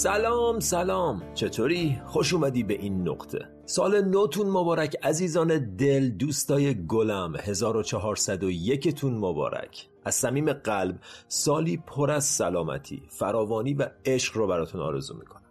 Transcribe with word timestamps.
سلام 0.00 0.60
سلام. 0.60 1.34
چطوری؟ 1.34 2.00
خوش 2.06 2.34
اومدی 2.34 2.62
به 2.62 2.74
این 2.74 3.08
نقطه. 3.08 3.48
سال 3.66 4.04
نوتون 4.04 4.46
مبارک 4.46 4.96
عزیزان 5.02 5.74
دل 5.76 6.08
دوستای 6.08 6.86
گلم. 6.86 7.36
1401 7.36 8.94
تون 8.94 9.14
مبارک. 9.14 9.88
از 10.04 10.14
صمیم 10.14 10.52
قلب 10.52 10.98
سالی 11.28 11.76
پر 11.76 12.10
از 12.10 12.24
سلامتی 12.24 13.02
فراوانی 13.08 13.74
و 13.74 13.90
عشق 14.04 14.36
رو 14.36 14.46
براتون 14.46 14.80
آرزو 14.80 15.14
می‌کنم. 15.14 15.50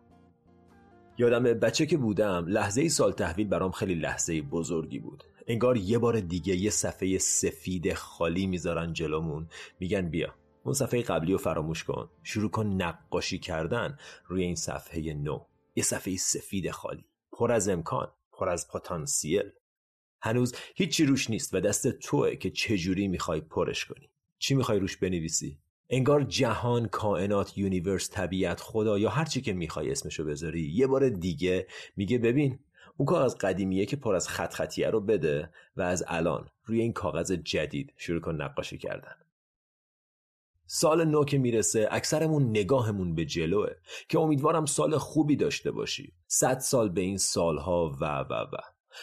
یادم 1.17 1.43
بچه 1.43 1.85
که 1.85 1.97
بودم 1.97 2.45
لحظه 2.47 2.87
سال 2.87 3.11
تحویل 3.11 3.47
برام 3.47 3.71
خیلی 3.71 3.95
لحظه 3.95 4.41
بزرگی 4.41 4.99
بود. 4.99 5.23
انگار 5.47 5.77
یه 5.77 5.97
بار 5.97 6.19
دیگه 6.19 6.55
یه 6.55 6.69
صفحه 6.69 7.17
سفید 7.17 7.93
خالی 7.93 8.47
می‌ذارن 8.47 8.93
جلومون. 8.93 9.47
میگن 9.79 10.09
بیا. 10.09 10.29
اون 10.69 10.75
صفحه 10.75 11.01
قبلی 11.01 11.31
رو 11.31 11.37
فراموش 11.37 11.83
کن. 11.83 12.09
شروع 12.23 12.49
کن 12.51 12.65
نقاشی 12.67 13.39
کردن 13.39 13.97
روی 14.27 14.43
این 14.43 14.55
صفحه 14.55 15.13
نو. 15.13 15.45
یه 15.75 15.83
صفحه 15.83 16.17
سفید 16.17 16.71
خالی. 16.71 17.05
پر 17.31 17.51
از 17.51 17.69
امکان 17.69 18.11
پر 18.31 18.49
از 18.49 18.67
پتانسیل. 18.67 19.49
هنوز 20.21 20.55
هیچی 20.75 21.05
روش 21.05 21.29
نیست 21.29 21.53
و 21.53 21.59
دست 21.59 21.87
توه 21.87 22.35
که 22.35 22.49
چجوری 22.49 23.07
می‌خوای 23.07 23.41
پرش 23.41 23.85
کنی. 23.85 24.09
چی 24.39 24.55
می‌خوای 24.55 24.79
روش 24.79 24.97
بنویسی؟ 24.97 25.59
انگار 25.89 26.23
جهان 26.23 26.87
کائنات 26.87 27.57
universe 27.57 28.09
طبیعت 28.11 28.61
خدا 28.61 28.99
یا 28.99 29.09
هر 29.09 29.25
چی 29.25 29.41
که 29.41 29.53
می‌خوای 29.53 29.91
اسمشو 29.91 30.25
بذاری 30.25 30.61
یه 30.61 30.87
بار 30.87 31.09
دیگه 31.09 31.67
میگه 31.95 32.17
ببین 32.17 32.59
اون 32.97 33.05
کاغذ 33.05 33.35
قدیمیه 33.35 33.85
که 33.85 33.95
پر 33.95 34.15
از 34.15 34.27
خط 34.27 34.53
خطیه 34.53 34.89
رو 34.89 35.01
بده 35.01 35.49
و 35.77 35.81
از 35.81 36.03
الان 36.07 36.49
روی 36.65 36.81
این 36.81 36.93
کاغذ 36.93 37.31
جدید 37.31 37.93
شروع 37.97 38.21
کن 38.21 38.41
نقاشی 38.41 38.77
کردن. 38.77 39.15
سال 40.71 41.05
نو 41.05 41.25
که 41.25 41.37
می‌رسه 41.37 41.87
اکثرمون 41.91 42.49
نگاهمون 42.49 43.15
به 43.15 43.25
جلوه 43.25 43.69
که 44.09 44.19
امیدوارم 44.19 44.65
سال 44.65 44.97
خوبی 44.97 45.35
داشته 45.35 45.71
باشی. 45.71 46.13
صد 46.27 46.59
سال 46.59 46.89
به 46.89 47.01
این 47.01 47.17
سالها 47.17 47.97
و 48.01 48.05
و 48.05 48.33
و. 48.33 48.57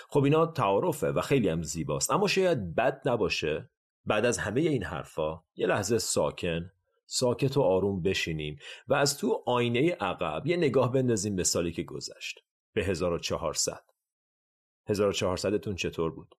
خب 0.09 0.25
اینا 0.25 0.47
تعارفه 0.47 1.07
و 1.07 1.21
خیلی 1.21 1.49
هم 1.49 1.63
زیباست. 1.63 2.11
اما 2.11 2.29
شاید 2.29 2.75
بد 2.75 3.03
نباشه. 3.05 3.71
بعد 4.05 4.27
از 4.27 4.39
همه 4.39 4.61
این 4.61 4.85
حرفا 4.85 5.43
یه 5.57 5.67
لحظه 5.67 5.99
ساکن 5.99 6.71
ساکت 7.07 7.57
و 7.57 7.63
آروم 7.63 8.03
بشینیم 8.03 8.59
و 8.89 8.95
از 8.95 9.19
تو 9.19 9.43
آینه 9.47 9.93
عقب 9.93 10.47
یه 10.47 10.57
نگاه 10.57 10.93
بندازیم 10.93 11.37
به 11.37 11.45
سالی 11.45 11.73
که 11.73 11.83
گذشت. 11.83 12.41
به 12.73 12.85
1400 12.85 13.85
1400 14.87 15.57
تون 15.57 15.75
چطور 15.75 16.11
بود؟ 16.11 16.35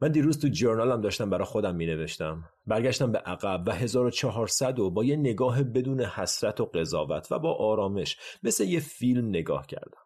من 0.00 0.12
دیروز 0.12 0.38
تو 0.38 0.48
جورنالم 0.48 1.00
داشتم 1.00 1.30
برای 1.30 1.44
خودم 1.44 1.74
می 1.74 1.86
نوشتم 1.86 2.44
برگشتم 2.66 3.12
به 3.12 3.18
عقب 3.18 3.62
و 3.66 3.72
1400 3.72 4.78
و 4.78 4.90
با 4.90 5.04
یه 5.04 5.16
نگاه 5.16 5.62
بدون 5.62 6.00
حسرت 6.00 6.60
و 6.60 6.64
قضاوت 6.64 7.32
و 7.32 7.38
با 7.38 7.54
آرامش 7.54 8.16
مثل 8.42 8.64
یه 8.64 8.80
فیلم 8.80 9.28
نگاه 9.28 9.66
کردم. 9.66 10.00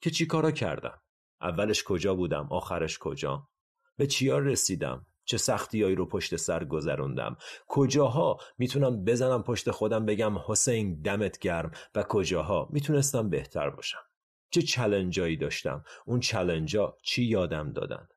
که 0.00 0.10
چی 0.10 0.26
کارا 0.26 0.50
کردم؟ 0.50 1.00
اولش 1.40 1.84
کجا 1.84 2.14
بودم؟ 2.14 2.48
آخرش 2.50 2.98
کجا؟ 2.98 3.48
به 3.96 4.06
چیا 4.06 4.38
رسیدم؟ 4.38 5.06
چه 5.24 5.36
سختیایی 5.36 5.94
رو 5.94 6.06
پشت 6.06 6.36
سر 6.36 6.64
گذروندم؟ 6.64 7.36
کجاها 7.68 8.38
می‌تونم 8.58 9.04
بزنم 9.04 9.42
پشت 9.42 9.70
خودم 9.70 10.06
بگم 10.06 10.38
حسین 10.46 11.02
دمت 11.02 11.38
گرم 11.38 11.70
و 11.94 12.02
کجاها 12.02 12.68
می‌تونستم 12.72 13.30
بهتر 13.30 13.70
باشم؟ 13.70 14.02
چه 14.50 14.62
چلنجایی 14.62 15.36
داشتم؟ 15.36 15.84
اون 16.06 16.20
چلنجا 16.20 16.96
چی 17.02 17.24
یادم 17.24 17.72
دادن؟ 17.72 18.08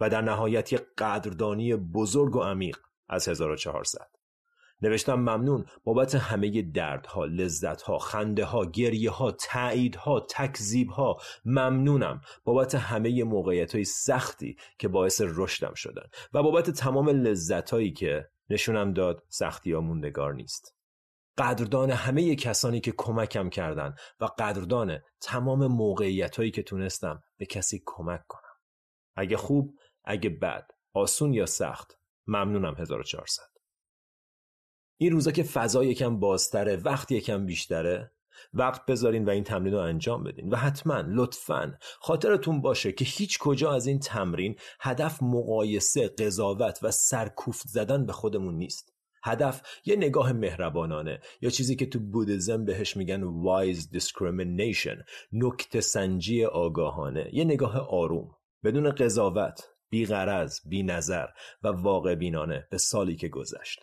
و 0.00 0.10
در 0.10 0.20
نهایت 0.20 0.72
یک 0.72 0.82
قدردانی 0.98 1.76
بزرگ 1.76 2.36
و 2.36 2.40
عمیق 2.40 2.78
از 3.08 3.28
1400 3.28 4.16
نوشتم 4.82 5.14
ممنون 5.14 5.64
بابت 5.84 6.14
همه 6.14 6.62
دردها، 6.62 7.24
لذتها، 7.24 7.98
خنده 7.98 8.44
ها، 8.44 8.64
گریه 8.64 9.10
ها، 9.10 9.30
تعییدها، 9.30 10.26
تکذیب 10.30 10.88
ها 10.90 11.16
ممنونم 11.44 12.20
بابت 12.44 12.74
همه 12.74 13.24
موقعیت 13.24 13.74
های 13.74 13.84
سختی 13.84 14.56
که 14.78 14.88
باعث 14.88 15.22
رشدم 15.24 15.74
شدن 15.74 16.06
و 16.32 16.42
بابت 16.42 16.70
تمام 16.70 17.08
لذت 17.08 17.70
هایی 17.70 17.92
که 17.92 18.28
نشونم 18.50 18.92
داد 18.92 19.24
سختی 19.28 19.72
ها 19.72 19.80
موندگار 19.80 20.34
نیست. 20.34 20.76
قدردان 21.38 21.90
همه 21.90 22.36
کسانی 22.36 22.80
که 22.80 22.92
کمکم 22.96 23.48
کردن 23.48 23.94
و 24.20 24.24
قدردان 24.24 24.98
تمام 25.20 25.66
موقعیت 25.66 26.36
هایی 26.36 26.50
که 26.50 26.62
تونستم 26.62 27.22
به 27.36 27.46
کسی 27.46 27.82
کمک 27.86 28.20
کنم. 28.28 28.42
اگه 29.16 29.36
خوب 29.36 29.74
اگه 30.06 30.30
بد 30.30 30.70
آسون 30.94 31.34
یا 31.34 31.46
سخت 31.46 31.98
ممنونم 32.26 32.74
1400 32.74 33.42
این 34.98 35.12
روزا 35.12 35.30
که 35.30 35.42
فضا 35.42 35.84
یکم 35.84 36.20
بازتره 36.20 36.76
وقت 36.76 37.12
یکم 37.12 37.46
بیشتره 37.46 38.12
وقت 38.54 38.86
بذارین 38.86 39.24
و 39.24 39.30
این 39.30 39.44
تمرین 39.44 39.72
رو 39.72 39.78
انجام 39.78 40.24
بدین. 40.24 40.48
و 40.48 40.56
حتما 40.56 41.04
لطفا 41.06 41.78
خاطرتون 42.00 42.60
باشه 42.60 42.92
که 42.92 43.04
هیچ 43.04 43.38
کجا 43.38 43.72
از 43.72 43.86
این 43.86 43.98
تمرین 43.98 44.56
هدف 44.80 45.22
مقایسه 45.22 46.08
قضاوت 46.08 46.78
و 46.82 46.90
سرکوفت 46.90 47.68
زدن 47.68 48.06
به 48.06 48.12
خودمون 48.12 48.54
نیست. 48.54 48.92
هدف 49.24 49.62
یه 49.84 49.96
نگاه 49.96 50.32
مهربانانه 50.32 51.20
یا 51.40 51.50
چیزی 51.50 51.76
که 51.76 51.86
تو 51.86 51.98
بودیزم 51.98 52.64
بهش 52.64 52.96
میگن 52.96 53.22
wise 53.22 53.82
discrimination 53.82 55.02
نکت 55.32 55.80
سنجی 55.80 56.44
آگاهانه 56.44 57.30
یه 57.32 57.44
نگاه 57.44 57.88
آروم 57.90 58.36
بدون 58.64 58.90
قضاوت. 58.90 59.75
بیغرز، 59.90 60.60
بی 60.68 60.82
نظر 60.82 61.26
و 61.62 61.68
واقع 61.68 62.14
بینانه 62.14 62.68
به 62.70 62.78
سالی 62.78 63.16
که 63.16 63.28
گذشت. 63.28 63.80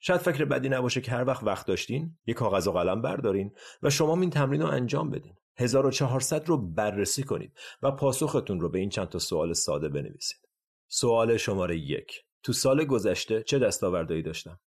شاید 0.00 0.20
فکر 0.20 0.44
بدی 0.44 0.68
نباشه 0.68 1.00
که 1.00 1.10
هر 1.10 1.24
وقت 1.24 1.44
وقت 1.44 1.66
داشتین 1.66 2.18
یه 2.26 2.34
کاغذ 2.34 2.68
و 2.68 2.72
قلم 2.72 3.02
بردارین 3.02 3.52
و 3.82 3.90
شما 3.90 4.20
این 4.20 4.30
تمرین 4.30 4.62
رو 4.62 4.68
انجام 4.68 5.10
بدین. 5.10 5.36
1400 5.56 6.48
رو 6.48 6.56
بررسی 6.56 7.22
کنید 7.22 7.52
و 7.82 7.90
پاسختون 7.90 8.60
رو 8.60 8.68
به 8.68 8.78
این 8.78 8.88
چند 8.88 9.08
تا 9.08 9.18
سوال 9.18 9.52
ساده 9.52 9.88
بنویسید. 9.88 10.48
سوال 10.88 11.36
شماره 11.36 11.78
یک 11.78 12.24
تو 12.42 12.52
سال 12.52 12.84
گذشته 12.84 13.42
چه 13.42 13.58
دستاوردهایی 13.58 14.22
داشتم؟ 14.22 14.60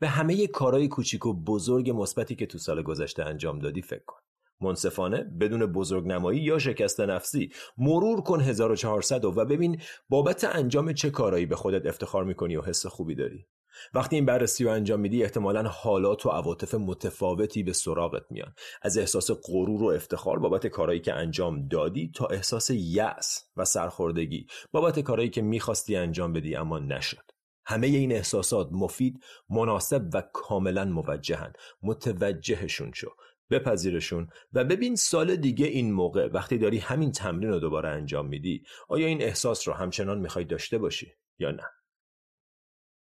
به 0.00 0.08
همه 0.08 0.46
کارهای 0.46 0.88
کوچیک 0.88 1.26
و 1.26 1.34
بزرگ 1.34 1.90
مثبتی 1.90 2.34
که 2.34 2.46
تو 2.46 2.58
سال 2.58 2.82
گذشته 2.82 3.24
انجام 3.24 3.58
دادی 3.58 3.82
فکر 3.82 4.04
کن. 4.06 4.20
منصفانه 4.60 5.24
بدون 5.40 5.66
بزرگنمایی 5.66 6.40
یا 6.40 6.58
شکست 6.58 7.00
نفسی. 7.00 7.50
مرور 7.78 8.20
کن 8.20 8.40
1400 8.40 9.24
و 9.24 9.30
ببین 9.30 9.80
بابت 10.08 10.44
انجام 10.44 10.92
چه 10.92 11.10
کارایی 11.10 11.46
به 11.46 11.56
خودت 11.56 11.86
افتخار 11.86 12.24
می‌کنی 12.24 12.56
و 12.56 12.62
حس 12.62 12.86
خوبی 12.86 13.14
داری. 13.14 13.46
وقتی 13.94 14.16
این 14.16 14.26
بررسی 14.26 14.64
رو 14.64 14.70
انجام 14.70 15.00
میدی 15.00 15.22
احتمالا 15.22 15.62
حالات 15.62 16.26
و 16.26 16.28
عواطف 16.28 16.74
متفاوتی 16.74 17.62
به 17.62 17.72
سراغت 17.72 18.22
میان. 18.30 18.54
از 18.82 18.98
احساس 18.98 19.30
غرور 19.30 19.82
و 19.82 19.86
افتخار 19.86 20.38
بابت 20.38 20.66
کارایی 20.66 21.00
که 21.00 21.12
انجام 21.12 21.68
دادی 21.68 22.12
تا 22.14 22.26
احساس 22.26 22.70
یأس 22.70 23.44
و 23.56 23.64
سرخوردگی 23.64 24.46
بابت 24.72 25.00
کارایی 25.00 25.30
که 25.30 25.42
می‌خواستی 25.42 25.96
انجام 25.96 26.32
بدی 26.32 26.56
اما 26.56 26.78
نشد. 26.78 27.30
همه 27.66 27.86
این 27.86 28.12
احساسات 28.12 28.68
مفید 28.72 29.20
مناسب 29.50 30.02
و 30.14 30.22
کاملا 30.32 30.84
موجهن 30.84 31.52
متوجهشون 31.82 32.92
شو. 32.94 33.08
بپذیرشون 33.50 34.28
و 34.52 34.64
ببین 34.64 34.96
سال 34.96 35.36
دیگه 35.36 35.66
این 35.66 35.92
موقع 35.92 36.26
وقتی 36.26 36.58
داری 36.58 36.78
همین 36.78 37.12
تمرین 37.12 37.50
رو 37.50 37.60
دوباره 37.60 37.88
انجام 37.88 38.26
میدی 38.26 38.64
آیا 38.88 39.06
این 39.06 39.22
احساس 39.22 39.68
رو 39.68 39.74
همچنان 39.74 40.18
می‌خوای 40.18 40.44
داشته 40.44 40.78
باشی 40.78 41.12
یا 41.38 41.50
نه؟ 41.50 41.64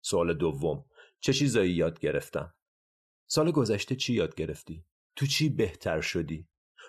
سوال 0.00 0.34
دوم 0.34 0.84
چه 1.20 1.32
چیزایی 1.32 1.72
یاد 1.72 2.00
گرفتم؟ 2.00 2.54
سال 3.26 3.50
گذشته 3.50 3.96
چی 3.96 4.14
یاد 4.14 4.34
گرفتی؟ 4.34 4.84
تو 5.16 5.26
چی 5.26 5.48
بهتر 5.48 6.00
شدی؟ 6.00 6.48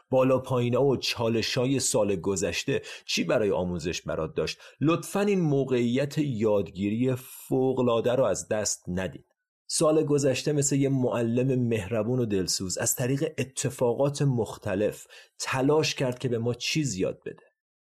بالا 0.09 0.39
پایینا 0.39 0.83
و 0.83 0.97
چالشای 0.97 1.79
سال 1.79 2.15
گذشته 2.15 2.81
چی 3.05 3.23
برای 3.23 3.51
آموزش 3.51 4.01
برات 4.01 4.35
داشت؟ 4.35 4.59
لطفا 4.81 5.19
این 5.21 5.41
موقعیت 5.41 6.17
یادگیری 6.17 7.15
فوقلاده 7.15 8.11
رو 8.11 8.23
از 8.23 8.47
دست 8.47 8.83
ندید 8.87 9.32
سال 9.75 10.03
گذشته 10.03 10.51
مثل 10.51 10.75
یه 10.75 10.89
معلم 10.89 11.67
مهربون 11.67 12.19
و 12.19 12.25
دلسوز 12.25 12.77
از 12.77 12.95
طریق 12.95 13.33
اتفاقات 13.37 14.21
مختلف 14.21 15.07
تلاش 15.39 15.95
کرد 15.95 16.19
که 16.19 16.29
به 16.29 16.37
ما 16.37 16.53
چیز 16.53 16.95
یاد 16.95 17.19
بده. 17.25 17.43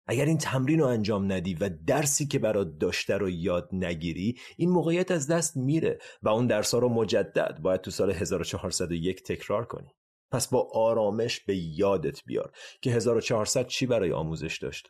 اگر 0.08 0.26
این 0.26 0.38
تمرین 0.38 0.80
رو 0.80 0.86
انجام 0.86 1.32
ندی 1.32 1.54
و 1.54 1.70
درسی 1.88 2.28
که 2.28 2.40
برات 2.40 2.78
داشته 2.80 3.18
رو 3.18 3.30
یاد 3.30 3.70
نگیری 3.72 4.40
این 4.58 4.70
موقعیت 4.70 5.12
از 5.12 5.28
دست 5.28 5.58
میره 5.58 6.00
و 6.24 6.30
اون 6.30 6.48
درس 6.48 6.74
ها 6.74 6.80
رو 6.80 6.90
مجدد 6.90 7.60
باید 7.62 7.82
تو 7.82 7.92
سال 7.92 8.12
1401 8.12 9.24
تکرار 9.24 9.66
کنی. 9.66 9.90
پس 10.32 10.48
با 10.48 10.70
آرامش 10.74 11.40
به 11.40 11.56
یادت 11.56 12.24
بیار 12.26 12.52
که 12.82 12.92
1400 12.92 13.68
چی 13.68 13.86
برای 13.86 14.12
آموزش 14.12 14.60
داشت؟ 14.62 14.90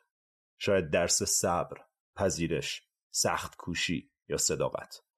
شاید 0.60 0.90
درس 0.90 1.24
صبر، 1.24 1.78
پذیرش، 2.16 2.82
سخت 3.12 3.56
کوشی 3.56 4.12
یا 4.30 4.38
صداقت. 4.38 5.13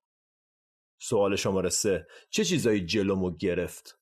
سوال 0.99 1.35
شماره 1.35 1.69
سه 1.69 2.07
چه 2.29 2.45
چیزایی 2.45 2.85
جلومو 2.85 3.37
گرفت؟ 3.37 3.99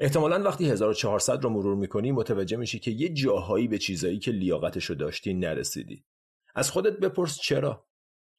احتمالا 0.00 0.42
وقتی 0.42 0.70
1400 0.70 1.44
رو 1.44 1.50
مرور 1.50 1.76
می‌کنی 1.76 2.12
متوجه 2.12 2.56
میشی 2.56 2.78
که 2.78 2.90
یه 2.90 3.08
جاهایی 3.08 3.68
به 3.68 3.78
چیزایی 3.78 4.18
که 4.18 4.30
لیاقتشو 4.30 4.94
داشتی 4.94 5.34
نرسیدی 5.34 6.04
از 6.54 6.70
خودت 6.70 6.98
بپرس 6.98 7.40
چرا؟ 7.40 7.86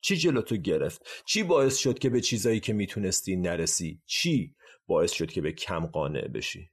چی 0.02 0.18
جلوتو 0.18 0.58
گرفت؟ 0.58 1.24
چی 1.26 1.44
باعث 1.44 1.78
شد 1.78 2.00
که 2.00 2.10
به 2.10 2.22
چیزایی 2.22 2.60
که 2.60 2.74
می‌تونستی 2.74 3.36
نرسی؟ 3.36 4.02
چی 4.06 4.56
باعث 4.88 5.12
شد 5.12 5.32
که 5.32 5.42
به 5.42 5.52
کم 5.52 5.86
قانع 5.86 6.28
بشی؟ 6.28 6.72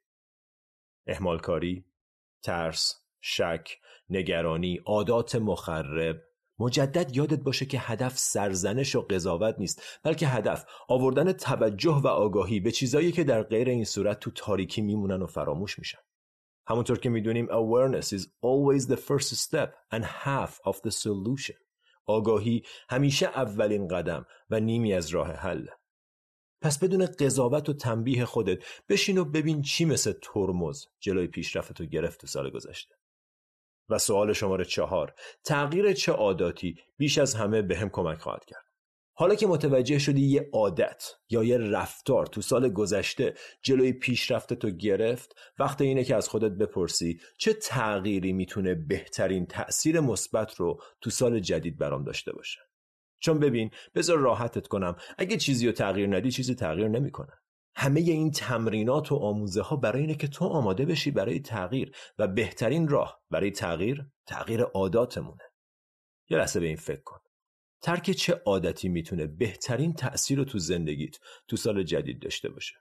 احمالکاری، 1.07 1.85
ترس، 2.43 2.95
شک، 3.21 3.79
نگرانی، 4.11 4.81
عادات 4.87 5.35
مخرب، 5.35 6.23
مجدد 6.59 7.17
یادت 7.17 7.41
باشه 7.41 7.67
که 7.67 7.79
هدف 7.79 8.19
سرزنش 8.19 8.97
و 8.97 9.01
قضاوت 9.01 9.55
نیست 9.59 9.83
بلکه 10.03 10.27
هدف 10.27 10.65
آوردن 10.89 11.33
توجه 11.33 11.95
و 11.95 12.07
آگاهی 12.07 12.61
به 12.61 12.71
چیزایی 12.71 13.13
که 13.13 13.25
در 13.25 13.43
غیر 13.43 13.69
این 13.69 13.85
صورت 13.85 14.21
تو 14.21 14.31
تاریکی 14.31 14.83
میمونن 14.83 15.23
و 15.23 15.27
فراموش 15.27 15.79
میشن. 15.79 15.99
همونطور 16.67 16.99
که 16.99 17.11
می‌دونیم 17.11 17.47
awareness 17.47 18.05
is 18.05 18.23
always 18.23 18.87
the 18.87 18.97
first 18.97 19.35
step 19.35 19.71
and 19.95 20.05
half 20.05 20.73
of 20.73 20.77
the 20.77 20.91
solution. 20.91 21.57
آگاهی 22.07 22.63
همیشه 22.89 23.27
اولین 23.27 23.89
قدم 23.89 24.27
و 24.51 24.61
نیمی 24.61 24.95
از 24.95 25.09
راه 25.09 25.33
حل. 25.33 25.67
پس 26.61 26.79
بدون 26.79 27.07
قضاوت 27.07 27.69
و 27.69 27.73
تنبیه 27.73 28.25
خودت 28.25 28.59
بشین 28.89 29.19
و 29.19 29.25
ببین 29.25 29.63
چی 29.63 29.85
مثل 29.85 30.13
ترمز 30.23 30.87
جلوی 31.01 31.27
پیشرفتو 31.27 31.85
گرفت 31.85 32.21
تو 32.21 32.27
سال 32.27 32.51
گذشته. 32.51 32.95
و 33.89 33.99
سوال 33.99 34.33
شماره 34.33 34.65
چهار 34.65 35.15
تغییر 35.45 35.93
چه 35.93 36.13
عاداتی 36.13 36.77
بیش 36.97 37.19
از 37.19 37.35
همه 37.35 37.63
به 37.63 37.77
هم 37.77 37.89
کمک 37.89 38.19
خواهد 38.19 38.45
کرد؟ 38.45 38.65
حالا 39.15 39.35
که 39.35 39.47
متوجه 39.47 39.99
شدی 39.99 40.21
یه 40.21 40.49
عادت 40.53 41.05
یا 41.31 41.45
یه 41.45 41.59
رفتار 41.59 42.27
تو 42.27 42.41
سال 42.41 42.69
گذشته 42.69 43.35
جلوی 43.63 43.93
پیشرفت 43.93 44.55
تو 44.55 44.71
گرفت 44.71 45.35
وقت 45.59 45.81
اینه 45.81 46.05
که 46.05 46.17
از 46.17 46.29
خودت 46.29 46.53
بپرسی 46.53 47.21
چه 47.39 47.53
تغییری 47.53 48.33
می‌تونه 48.33 48.75
بهترین 48.75 49.47
تأثیر 49.47 50.01
مثبت 50.01 50.55
رو 50.55 50.83
تو 51.01 51.11
سال 51.11 51.41
جدید 51.41 51.79
برام 51.79 52.05
داشته 52.05 52.33
باشه. 52.33 52.61
چون 53.21 53.39
ببین 53.39 53.71
بذار 53.95 54.19
راحتت 54.19 54.67
کنم 54.67 54.97
اگه 55.19 55.37
چیزی 55.37 55.67
رو 55.67 55.73
تغییر 55.73 56.17
ندی 56.17 56.31
چیزی 56.31 56.55
تغییر 56.55 56.89
نمی‌کنه. 56.89 57.33
همه 57.81 58.01
این 58.01 58.31
تمرینات 58.31 59.13
و 59.13 59.17
آموزه 59.17 59.63
ها 59.63 59.77
برای 59.77 60.01
اینه 60.01 60.15
که 60.15 60.29
تو 60.29 60.45
آماده 60.45 60.87
بشی 60.87 61.11
برای 61.11 61.41
تغییر 61.41 61.97
و 62.19 62.29
بهترین 62.29 62.89
راه 62.89 63.23
برای 63.31 63.51
تغییر 63.51 64.07
تغییر 64.27 64.63
عاداتمونه. 64.63 65.43
یه 66.31 66.39
لحظه 66.39 66.61
به 66.61 66.67
این 66.67 66.77
فکر 66.77 67.03
کن. 67.03 67.19
ترک 67.83 68.11
چه 68.11 68.43
عادتی 68.47 68.89
می‌تونه 68.89 69.27
بهترین 69.27 69.93
تأثیر 69.93 70.39
رو 70.39 70.45
تو 70.45 70.59
زندگیت 70.59 71.17
تو 71.49 71.57
سال 71.57 71.83
جدید 71.83 72.23
داشته 72.23 72.49
باشه؟ 72.49 72.75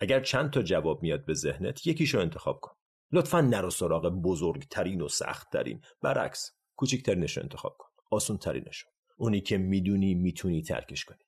اگر 0.00 0.20
چند 0.20 0.50
تا 0.50 0.62
جواب 0.62 1.02
میاد 1.02 1.24
به 1.24 1.34
ذهنت 1.34 1.86
یکیشو 1.86 2.18
انتخاب 2.18 2.60
کن. 2.60 2.72
لطفا 3.12 3.40
نرو 3.40 3.70
سراغ 3.70 4.08
بزرگترین 4.08 5.00
و 5.00 5.08
سختترین. 5.08 5.80
برعکس 6.02 6.50
کوچکترینش 6.76 7.36
رو 7.36 7.42
انتخاب 7.42 7.76
کن. 7.78 7.88
آسون 8.10 8.38
ترینش 8.38 8.84
اونی 9.16 9.40
که 9.40 9.58
می‌دونی 9.58 10.14
می‌تونی 10.14 10.62
ترکش 10.62 11.04
کنی. 11.04 11.24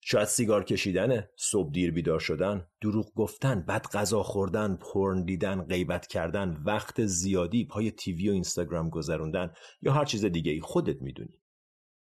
شاید 0.00 0.28
سیگار 0.28 0.64
کشیدنه، 0.64 1.30
صبح 1.36 1.72
دیر 1.72 1.92
بیدار 1.92 2.20
شدن، 2.20 2.66
دروغ 2.82 3.14
گفتن، 3.14 3.60
بد 3.60 3.86
غذا 3.86 4.22
خوردن، 4.22 4.76
پرن 4.76 5.24
دیدن، 5.24 5.62
غیبت 5.62 6.06
کردن، 6.06 6.62
وقت 6.66 7.06
زیادی 7.06 7.64
پای 7.64 7.90
تیوی 7.90 8.28
و 8.28 8.32
اینستاگرام 8.32 8.90
گذروندن 8.90 9.52
یا 9.82 9.92
هر 9.92 10.04
چیز 10.04 10.24
دیگه 10.24 10.52
ای 10.52 10.60
خودت 10.60 11.02
می‌دونی. 11.02 11.40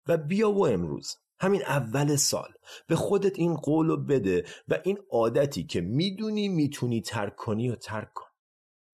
و 0.07 0.17
بیا 0.17 0.51
و 0.51 0.67
امروز 0.67 1.15
همین 1.39 1.61
اول 1.61 2.15
سال 2.15 2.49
به 2.87 2.95
خودت 2.95 3.39
این 3.39 3.55
قول 3.55 4.05
بده 4.05 4.45
و 4.67 4.79
این 4.83 4.97
عادتی 5.11 5.63
که 5.63 5.81
می‌دونی 5.81 6.49
می‌تونی 6.49 7.01
ترک 7.01 7.35
کنی 7.35 7.69
و 7.69 7.75
ترک 7.75 8.13
کن. 8.13 8.28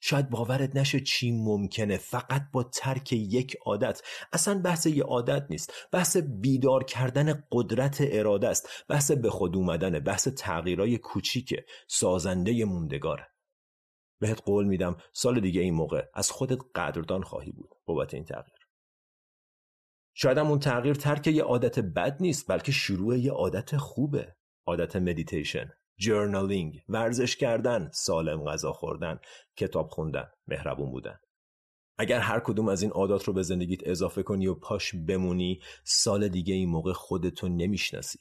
شاید 0.08 0.30
باورت 0.30 0.76
نشه 0.76 1.00
چی 1.00 1.32
ممکنه. 1.32 1.98
فقط 1.98 2.42
با 2.54 2.64
ترک 2.64 3.14
یک 3.14 3.58
عادت. 3.66 4.02
اصلا 4.34 4.62
بحث 4.62 4.86
یه 4.86 5.04
عادت 5.04 5.48
نیست. 5.50 5.74
بحث 5.92 6.18
بیدار 6.18 6.84
کردن 6.84 7.44
قدرت 7.52 7.98
اراده 8.02 8.48
است. 8.48 8.70
بحث 8.90 9.12
به 9.12 9.30
خود 9.30 9.56
اومدن 9.56 10.00
بحث 10.00 10.28
تغییرای 10.28 10.98
کوچیک 10.98 11.56
سازنده 11.88 12.66
موندگاره 12.66 13.28
بهت 14.20 14.42
قول 14.42 14.66
میدم 14.66 14.98
سال 15.14 15.40
دیگه 15.40 15.62
این 15.62 15.74
موقع 15.74 16.06
از 16.14 16.32
خودت 16.32 16.60
قدردان 16.76 17.24
خواهی 17.24 17.52
بود. 17.52 17.70
بابت 17.86 18.14
این 18.14 18.26
تغییر. 18.26 18.68
شاید 20.14 20.38
اون 20.38 20.60
تغییر 20.60 20.96
ترک 20.96 21.28
یه 21.28 21.44
عادت 21.44 21.80
بد 21.80 22.18
نیست 22.20 22.52
بلکه 22.52 22.72
شروع 22.72 23.18
یه 23.18 23.32
عادت 23.32 23.78
خوبه. 23.78 24.36
عادت 24.66 24.96
مدیتیشن 24.96 25.72
جرنالینگ، 25.98 26.82
ورزش 26.90 27.36
کردن، 27.36 27.90
سالم 27.94 28.44
غذا 28.44 28.74
خوردن، 28.74 29.20
کتاب 29.58 29.90
خوندن، 29.90 30.26
مهربون 30.48 30.92
بودن. 30.92 31.20
اگر 31.98 32.20
هر 32.20 32.40
کدوم 32.40 32.70
از 32.70 32.82
این 32.82 32.92
عادات 32.92 33.24
رو 33.24 33.34
به 33.34 33.44
زندگیت 33.44 33.80
اضافه 33.86 34.24
کنی 34.24 34.48
و 34.48 34.56
پاش 34.56 34.96
بمونی 35.08 35.60
سال 35.84 36.28
دیگه 36.28 36.54
این 36.54 36.70
موقع 36.70 36.94
خودتو 36.94 37.48
نمی‌شناسی. 37.48 38.20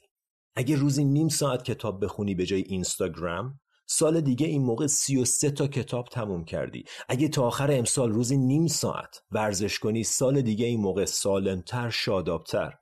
اگه 0.55 0.75
روزی 0.75 1.03
نیم 1.03 1.27
ساعت 1.27 1.63
کتاب 1.63 2.03
بخونی 2.03 2.35
به 2.35 2.45
جای 2.45 2.61
اینستاگرام 2.61 3.59
سال 3.87 4.21
دیگه 4.21 4.47
این 4.47 4.63
موقع 4.63 4.87
33 4.87 5.51
تا 5.51 5.67
کتاب 5.67 6.07
تموم 6.11 6.45
کردی 6.45 6.83
اگه 7.09 7.27
تا 7.27 7.47
آخر 7.47 7.71
امسال 7.71 8.11
روزی 8.11 8.37
نیم 8.37 8.67
ساعت 8.67 9.23
ورزش 9.31 9.79
کنی 9.79 10.03
سال 10.03 10.41
دیگه 10.41 10.65
این 10.65 10.81
موقع 10.81 11.05
سالمتر 11.05 11.89
شادابتر 11.89 12.73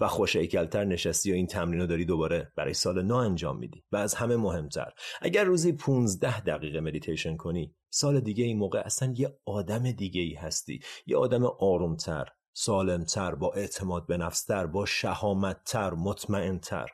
و 0.00 0.08
خوشایکلتر 0.08 0.84
نشستی 0.84 1.32
و 1.32 1.34
این 1.34 1.46
تمرین 1.46 1.80
رو 1.80 1.86
داری 1.86 2.04
دوباره 2.04 2.52
برای 2.56 2.74
سال 2.74 3.02
نو 3.02 3.14
انجام 3.14 3.58
میدی. 3.58 3.84
و 3.92 3.96
از 3.96 4.14
همه 4.14 4.36
مهمتر 4.36 4.92
اگر 5.20 5.44
روزی 5.44 5.72
15 5.72 6.40
دقیقه 6.40 6.80
مدیتیشن 6.80 7.36
کنی 7.36 7.74
سال 7.90 8.20
دیگه 8.20 8.44
این 8.44 8.58
موقع 8.58 8.82
اصلا 8.84 9.14
یه 9.16 9.38
آدم 9.44 9.92
دیگه 9.92 10.20
ای 10.20 10.34
هستی. 10.34 10.80
یه 11.06 11.16
آدم 11.16 11.44
آرومتر 11.44 12.28
سالمتر 12.52 13.34
با 13.34 13.52
اعتماد 13.52 14.06
به 14.06 14.16
نفستر 14.16 14.66
با 14.66 14.86
شهامتتر 14.86 15.94
مطمئنتر. 15.94 16.86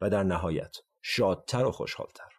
و 0.00 0.10
در 0.10 0.22
نهایت 0.22 0.76
شادتر 1.02 1.64
و 1.64 1.72
خوشحالتر. 1.72 2.29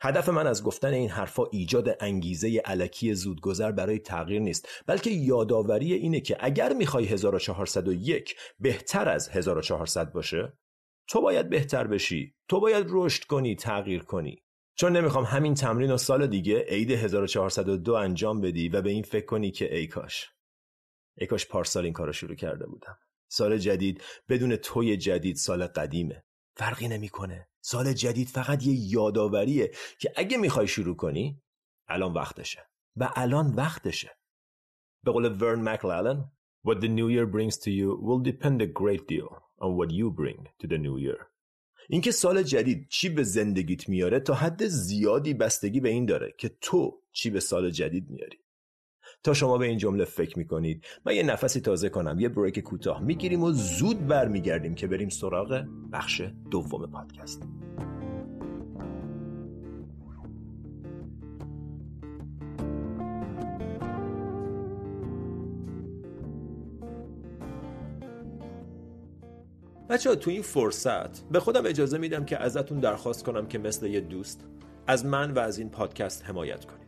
هدف 0.00 0.28
من 0.28 0.46
از 0.46 0.62
گفتن 0.62 0.92
این 0.92 1.08
حرفا 1.08 1.44
ایجاد 1.52 1.96
انگیزه 2.00 2.62
علکی 2.64 3.14
زودگذر 3.14 3.72
برای 3.72 3.98
تغییر 3.98 4.40
نیست 4.40 4.68
بلکه 4.86 5.10
یادآوری 5.10 5.92
اینه 5.92 6.20
که 6.20 6.36
اگر 6.40 6.72
می‌خوای 6.72 7.04
1401 7.04 8.36
بهتر 8.60 9.08
از 9.08 9.28
1400 9.28 10.12
باشه 10.12 10.52
تو 11.08 11.20
باید 11.20 11.48
بهتر 11.48 11.86
بشی 11.86 12.34
تو 12.48 12.60
باید 12.60 12.86
رشد 12.88 13.24
کنی 13.24 13.54
تغییر 13.56 14.02
کنی. 14.02 14.42
چون 14.74 14.96
نمی‌خوام 14.96 15.24
همین 15.24 15.54
تمرین 15.54 15.90
و 15.90 15.96
سال 15.96 16.26
دیگه 16.26 16.64
عید 16.68 16.90
1402 16.90 17.92
انجام 17.92 18.40
بدی 18.40 18.68
و 18.68 18.82
به 18.82 18.90
این 18.90 19.02
فکر 19.02 19.26
کنی 19.26 19.50
که 19.50 19.76
ای 19.76 19.86
کاش 19.86 20.30
ای 21.18 21.26
کاش 21.26 21.46
پارسال 21.46 21.84
این 21.84 21.92
کارو 21.92 22.12
شروع 22.12 22.34
کرده 22.34 22.66
بودم. 22.66 22.98
سال 23.30 23.58
جدید 23.58 24.02
بدون 24.28 24.56
توی 24.56 24.96
جدید 24.96 25.36
سال 25.36 25.66
قدیمه. 25.66 26.24
فرقی 26.58 26.88
نمی‌کنه. 26.88 27.48
سال 27.60 27.92
جدید 27.92 28.28
فقط 28.28 28.66
یه 28.66 28.92
یادآوریه 28.92 29.72
که 29.98 30.12
اگه 30.16 30.36
می‌خوای 30.36 30.68
شروع 30.68 30.96
کنی 30.96 31.42
الان 31.88 32.12
وقتشه. 32.12 32.68
و 32.96 33.12
الان 33.16 33.54
وقتشه. 33.54 34.10
به 35.04 35.10
قول 35.10 35.42
ورن 35.42 35.68
مکلالن 35.68 36.30
What 36.66 36.80
the 36.80 36.88
new 36.88 37.08
year 37.08 37.26
brings 37.26 37.56
to 37.64 37.70
you 37.70 37.88
will 38.06 38.22
depend 38.30 38.60
a 38.62 38.66
great 38.66 39.04
deal 39.12 39.30
on 39.64 39.70
what 39.78 39.90
you 39.90 40.10
bring 40.10 40.48
to 40.60 40.66
the 40.66 40.78
new 40.78 40.98
year. 40.98 41.26
اینکه 41.88 42.10
سال 42.10 42.42
جدید 42.42 42.88
چی 42.88 43.08
به 43.08 43.22
زندگیت 43.22 43.88
میاره 43.88 44.20
تا 44.20 44.34
حد 44.34 44.66
زیادی 44.66 45.34
بستگی 45.34 45.80
به 45.80 45.88
این 45.88 46.06
داره 46.06 46.34
که 46.38 46.48
تو 46.60 47.02
چی 47.12 47.30
به 47.30 47.40
سال 47.40 47.70
جدید 47.70 48.10
میاری. 48.10 48.38
تا 49.22 49.34
شما 49.34 49.58
به 49.58 49.66
این 49.66 49.78
جمله 49.78 50.04
فکر 50.04 50.38
می‌کنید. 50.38 50.84
من 51.06 51.14
یه 51.14 51.22
نفسی 51.22 51.60
تازه 51.60 51.88
کنم 51.88 52.20
یه 52.20 52.28
بریک 52.28 52.58
کوتاه 52.58 53.02
می‌گیریم 53.02 53.42
و 53.42 53.52
زود 53.52 54.06
برمیگردیم 54.06 54.74
که 54.74 54.86
بریم 54.86 55.08
سراغ 55.08 55.64
بخش 55.92 56.22
دوم 56.50 56.86
پادکست. 56.86 57.42
بچه 69.90 70.10
ها 70.10 70.16
تو 70.16 70.30
این 70.30 70.42
فرصت 70.42 71.22
به 71.22 71.40
خودم 71.40 71.66
اجازه 71.66 71.98
میدم 71.98 72.24
که 72.24 72.42
ازتون 72.42 72.80
درخواست 72.80 73.24
کنم 73.24 73.46
که 73.46 73.58
مثل 73.58 73.86
یه 73.86 74.00
دوست 74.00 74.44
از 74.86 75.06
من 75.06 75.30
و 75.30 75.38
از 75.38 75.58
این 75.58 75.70
پادکست 75.70 76.24
حمایت 76.24 76.64
کنید. 76.64 76.87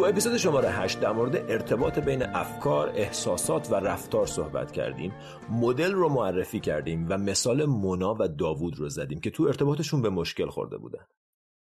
تو 0.00 0.06
اپیزود 0.06 0.36
شماره 0.36 0.70
8 0.70 1.00
در 1.00 1.12
مورد 1.12 1.36
ارتباط 1.36 1.98
بین 1.98 2.22
افکار، 2.22 2.88
احساسات 2.94 3.72
و 3.72 3.74
رفتار 3.74 4.26
صحبت 4.26 4.72
کردیم. 4.72 5.12
مدل 5.50 5.92
رو 5.92 6.08
معرفی 6.08 6.60
کردیم 6.60 7.06
و 7.10 7.18
مثال 7.18 7.64
مونا 7.64 8.16
و 8.20 8.28
داوود 8.28 8.78
رو 8.78 8.88
زدیم 8.88 9.20
که 9.20 9.30
تو 9.30 9.42
ارتباطشون 9.42 10.02
به 10.02 10.10
مشکل 10.10 10.48
خورده 10.48 10.78
بودن. 10.78 11.06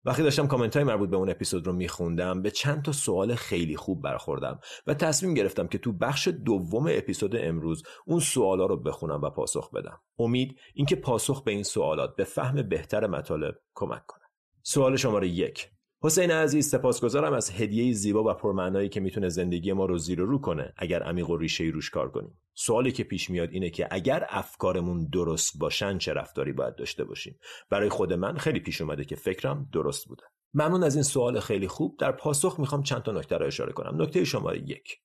وقتی 0.05 0.23
داشتم 0.23 0.47
کامنت 0.47 0.75
های 0.75 0.85
مربوط 0.85 1.09
به 1.09 1.17
اون 1.17 1.29
اپیزود 1.29 1.67
رو 1.67 1.73
میخوندم 1.73 2.41
به 2.41 2.51
چند 2.51 2.81
تا 2.81 2.91
سوال 2.91 3.35
خیلی 3.35 3.75
خوب 3.75 4.03
برخوردم 4.03 4.59
و 4.87 4.93
تصمیم 4.93 5.33
گرفتم 5.33 5.67
که 5.67 5.77
تو 5.77 5.93
بخش 5.93 6.27
دوم 6.27 6.87
اپیزود 6.89 7.35
امروز 7.35 7.83
اون 8.05 8.19
سوالا 8.19 8.65
رو 8.65 8.77
بخونم 8.77 9.21
و 9.21 9.29
پاسخ 9.29 9.71
بدم. 9.71 10.01
امید 10.19 10.59
اینکه 10.73 10.95
پاسخ 10.95 11.43
به 11.43 11.51
این 11.51 11.63
سوالات 11.63 12.15
به 12.15 12.23
فهم 12.23 12.61
بهتر 12.61 13.07
مطالب 13.07 13.55
کمک 13.75 14.05
کنه. 14.05 14.23
سوال 14.63 14.95
شماره 14.95 15.27
یک. 15.27 15.69
حسین 16.01 16.31
عزیز 16.31 16.69
سپاسگزارم 16.69 17.33
از 17.33 17.51
هدیه 17.51 17.93
زیبا 17.93 18.23
و 18.23 18.33
پرمعنایی 18.33 18.89
که 18.89 18.99
می‌تونه 18.99 19.29
زندگی 19.29 19.73
ما 19.73 19.85
رو 19.85 19.97
زیر 19.97 20.21
و 20.21 20.25
رو 20.25 20.41
کنه 20.41 20.73
اگر 20.77 21.03
عمیق 21.03 21.29
و 21.29 21.37
ریشه 21.37 21.63
روش 21.63 21.89
کار 21.89 22.11
کنیم. 22.11 22.41
سوالی 22.53 22.91
که 22.91 23.03
پیش 23.03 23.29
میاد 23.29 23.49
اینه 23.51 23.69
که 23.69 23.87
اگر 23.91 24.25
افکارمون 24.29 25.09
درست 25.09 25.57
باشن 25.57 25.97
چه 25.97 26.13
رفتاری 26.13 26.53
باید 26.53 26.75
داشته 26.75 27.03
باشیم؟ 27.03 27.39
برای 27.69 27.89
خود 27.89 28.13
من 28.13 28.37
خیلی 28.37 28.59
پیش 28.59 28.81
اومده 28.81 29.05
که 29.05 29.15
فکرم 29.15 29.69
درست 29.73 30.07
بوده. 30.07 30.23
ممنون 30.53 30.83
از 30.83 30.95
این 30.95 31.03
سوال 31.03 31.39
خیلی 31.39 31.67
خوب. 31.67 31.99
در 31.99 32.11
پاسخ 32.11 32.59
می‌خوام 32.59 32.83
چند 32.83 33.01
تا 33.01 33.11
نکته 33.11 33.37
رو 33.37 33.45
اشاره 33.45 33.73
کنم. 33.73 34.01
نکته 34.01 34.23
شماره 34.23 34.59
یک. 34.59 34.97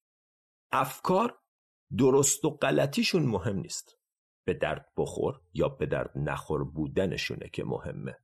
افکار 0.73 1.39
درست 1.99 2.45
و 2.45 2.51
غلطیشون 2.51 3.23
مهم 3.23 3.57
نیست. 3.57 3.99
به 4.47 4.55
درد 4.55 4.89
بخور 4.97 5.41
یا 5.55 5.69
به 5.69 5.87
درد 5.87 6.11
نخور 6.17 6.65
بودنشونه 6.65 7.51
که 7.53 7.65
مهمه. 7.65 8.17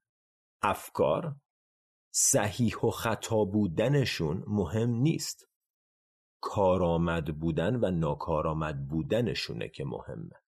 افکار 0.62 1.36
صحیح 2.10 2.76
و 2.76 2.90
خطا 2.90 3.44
بودنشون 3.44 4.44
مهم 4.46 4.90
نیست. 4.90 5.48
کارآمد 6.40 7.38
بودن 7.38 7.76
و 7.76 7.90
ناکارآمد 7.90 8.88
بودنشونه 8.88 9.68
که 9.68 9.84
مهمه. 9.84 10.40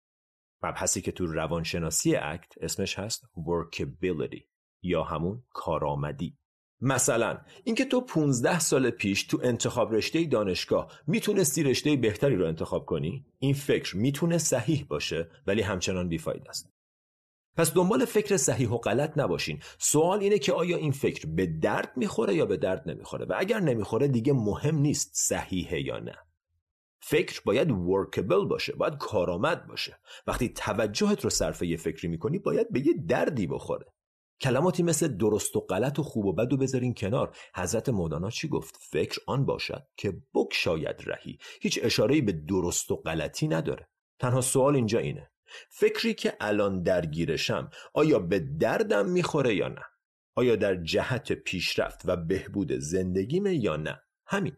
مبحثی 0.62 1.00
که 1.00 1.12
تو 1.12 1.26
روانشناسی 1.26 2.16
اکت 2.16 2.52
اسمش 2.60 2.98
هست 2.98 3.24
workability 3.36 4.42
یا 4.82 5.02
همون 5.02 5.42
کارآمدی. 5.50 6.38
مثلا 6.80 7.38
اینکه 7.64 7.84
تو 7.84 8.00
15 8.00 8.58
سال 8.58 8.90
پیش 8.90 9.24
تو 9.24 9.40
انتخاب 9.42 9.92
رشته 9.92 10.24
دانشگاه 10.24 10.92
می‌تونستی 11.06 11.62
رشته 11.62 11.96
بهتری 11.96 12.36
رو 12.36 12.46
انتخاب 12.46 12.86
کنی؟ 12.86 13.26
این 13.38 13.54
فکر 13.54 13.96
می‌تونه 13.96 14.38
صحیح 14.38 14.86
باشه 14.88 15.30
ولی 15.46 15.62
همچنان 15.62 16.08
بیفاید 16.08 16.48
است. 16.48 16.71
پس 17.56 17.74
دنبال 17.74 18.04
فکر 18.04 18.36
صحیح 18.36 18.68
و 18.68 18.78
غلط 18.78 19.18
نباشین. 19.18 19.60
سوال 19.78 20.20
اینه 20.20 20.38
که 20.38 20.52
آیا 20.52 20.76
این 20.76 20.92
فکر 20.92 21.26
به 21.26 21.46
درد 21.46 21.92
می‌خوره 21.96 22.34
یا 22.34 22.46
به 22.46 22.56
درد 22.56 22.90
نمی‌خوره؟ 22.90 23.26
و 23.26 23.34
اگر 23.36 23.60
نمی‌خوره 23.60 24.08
دیگه 24.08 24.32
مهم 24.32 24.76
نیست 24.76 25.10
صحیحه 25.14 25.80
یا 25.80 25.98
نه. 25.98 26.14
فکر 27.00 27.40
باید 27.44 27.70
ورکبل 27.70 28.44
باشه 28.44 28.72
باید 28.72 28.96
کارآمد 28.96 29.66
باشه. 29.66 29.98
وقتی 30.26 30.48
توجهت 30.48 31.24
رو 31.24 31.30
صرف 31.30 31.62
یه 31.62 31.76
فکری 31.76 32.08
می‌کنی 32.08 32.38
باید 32.38 32.72
به 32.72 32.86
یه 32.86 32.92
دردی 33.08 33.46
بخوره. 33.46 33.86
کلماتی 34.40 34.82
مثل 34.82 35.08
درست 35.08 35.56
و 35.56 35.60
غلط 35.60 35.98
و 35.98 36.02
خوب 36.02 36.24
و 36.24 36.32
بد 36.32 36.52
و 36.52 36.56
بذارین 36.56 36.94
کنار. 36.94 37.36
حضرت 37.54 37.88
مولانا 37.88 38.30
چی 38.30 38.48
گفت؟ 38.48 38.76
فکر 38.80 39.20
آن 39.26 39.44
باشد 39.44 39.86
که 39.96 40.22
شاید 40.52 40.96
رهی. 41.06 41.38
هیچ 41.60 41.80
اشاره‌ای 41.82 42.20
به 42.20 42.32
درست 42.32 42.90
و 42.90 42.96
غلطی 42.96 43.48
نداره. 43.48 43.88
تنها 44.18 44.40
سوال 44.40 44.76
اینجا 44.76 44.98
اینه. 44.98 45.31
فکری 45.70 46.14
که 46.14 46.36
الان 46.40 46.82
درگیرشم 46.82 47.70
آیا 47.94 48.18
به 48.18 48.38
دردم 48.38 49.08
می‌خوره 49.08 49.54
یا 49.54 49.68
نه؟ 49.68 49.82
آیا 50.36 50.56
در 50.56 50.76
جهت 50.76 51.32
پیشرفت 51.32 52.00
و 52.04 52.16
بهبود 52.16 52.72
زندگیمه 52.72 53.54
یا 53.54 53.76
نه؟ 53.76 54.02
همین. 54.26 54.56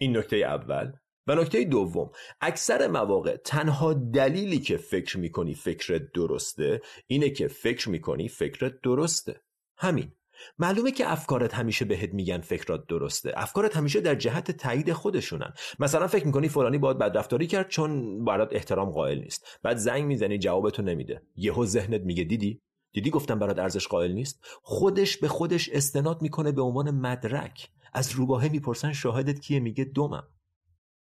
این 0.00 0.16
نکته 0.16 0.36
اول. 0.36 0.92
و 1.26 1.34
نکته 1.34 1.64
دوم 1.64 2.10
اکثر 2.40 2.88
مواقع 2.88 3.36
تنها 3.36 3.94
دلیلی 3.94 4.58
که 4.58 4.76
فکر 4.76 5.18
می‌کنی 5.18 5.54
فکر 5.54 6.08
درسته 6.14 6.82
اینه 7.06 7.30
که 7.30 7.48
فکر 7.48 7.88
می‌کنی 7.88 8.28
فکر 8.28 8.68
درسته. 8.82 9.40
همین. 9.78 10.15
معلومه 10.58 10.92
که 10.92 11.12
افکارت 11.12 11.54
همیشه 11.54 11.84
بهت 11.84 12.14
میگن 12.14 12.40
فکرات 12.40 12.86
درسته. 12.86 13.32
افکارت 13.36 13.76
همیشه 13.76 14.00
در 14.00 14.14
جهت 14.14 14.50
تایید 14.50 14.92
خودشونن. 14.92 15.52
مثلا 15.78 16.06
فکر 16.06 16.26
می‌کنی 16.26 16.48
فلانی 16.48 16.78
باید 16.78 16.98
بدرفتاری 16.98 17.46
کرد 17.46 17.68
چون 17.68 18.24
برات 18.24 18.48
احترام 18.52 18.90
قائل 18.90 19.18
نیست. 19.18 19.46
بعد 19.62 19.76
زنگ 19.76 20.04
می‌زنی 20.04 20.38
جوابتو 20.38 20.82
نمیده. 20.82 21.22
یهو 21.36 21.64
ذهنت 21.64 22.00
میگه 22.00 22.24
دیدی؟ 22.24 22.60
دیدی 22.92 23.10
گفتم 23.10 23.38
برات 23.38 23.58
ارزش 23.58 23.88
قائل 23.88 24.12
نیست؟ 24.12 24.44
خودش 24.62 25.16
به 25.16 25.28
خودش 25.28 25.68
استناد 25.68 26.22
می‌کنه 26.22 26.52
به 26.52 26.62
عنوان 26.62 26.90
مدرک. 26.90 27.70
از 27.92 28.12
روباهه 28.12 28.48
می‌پرسن 28.48 28.92
شاهدت 28.92 29.40
کیه؟ 29.40 29.60
میگه 29.60 29.84
دومم. 29.84 30.28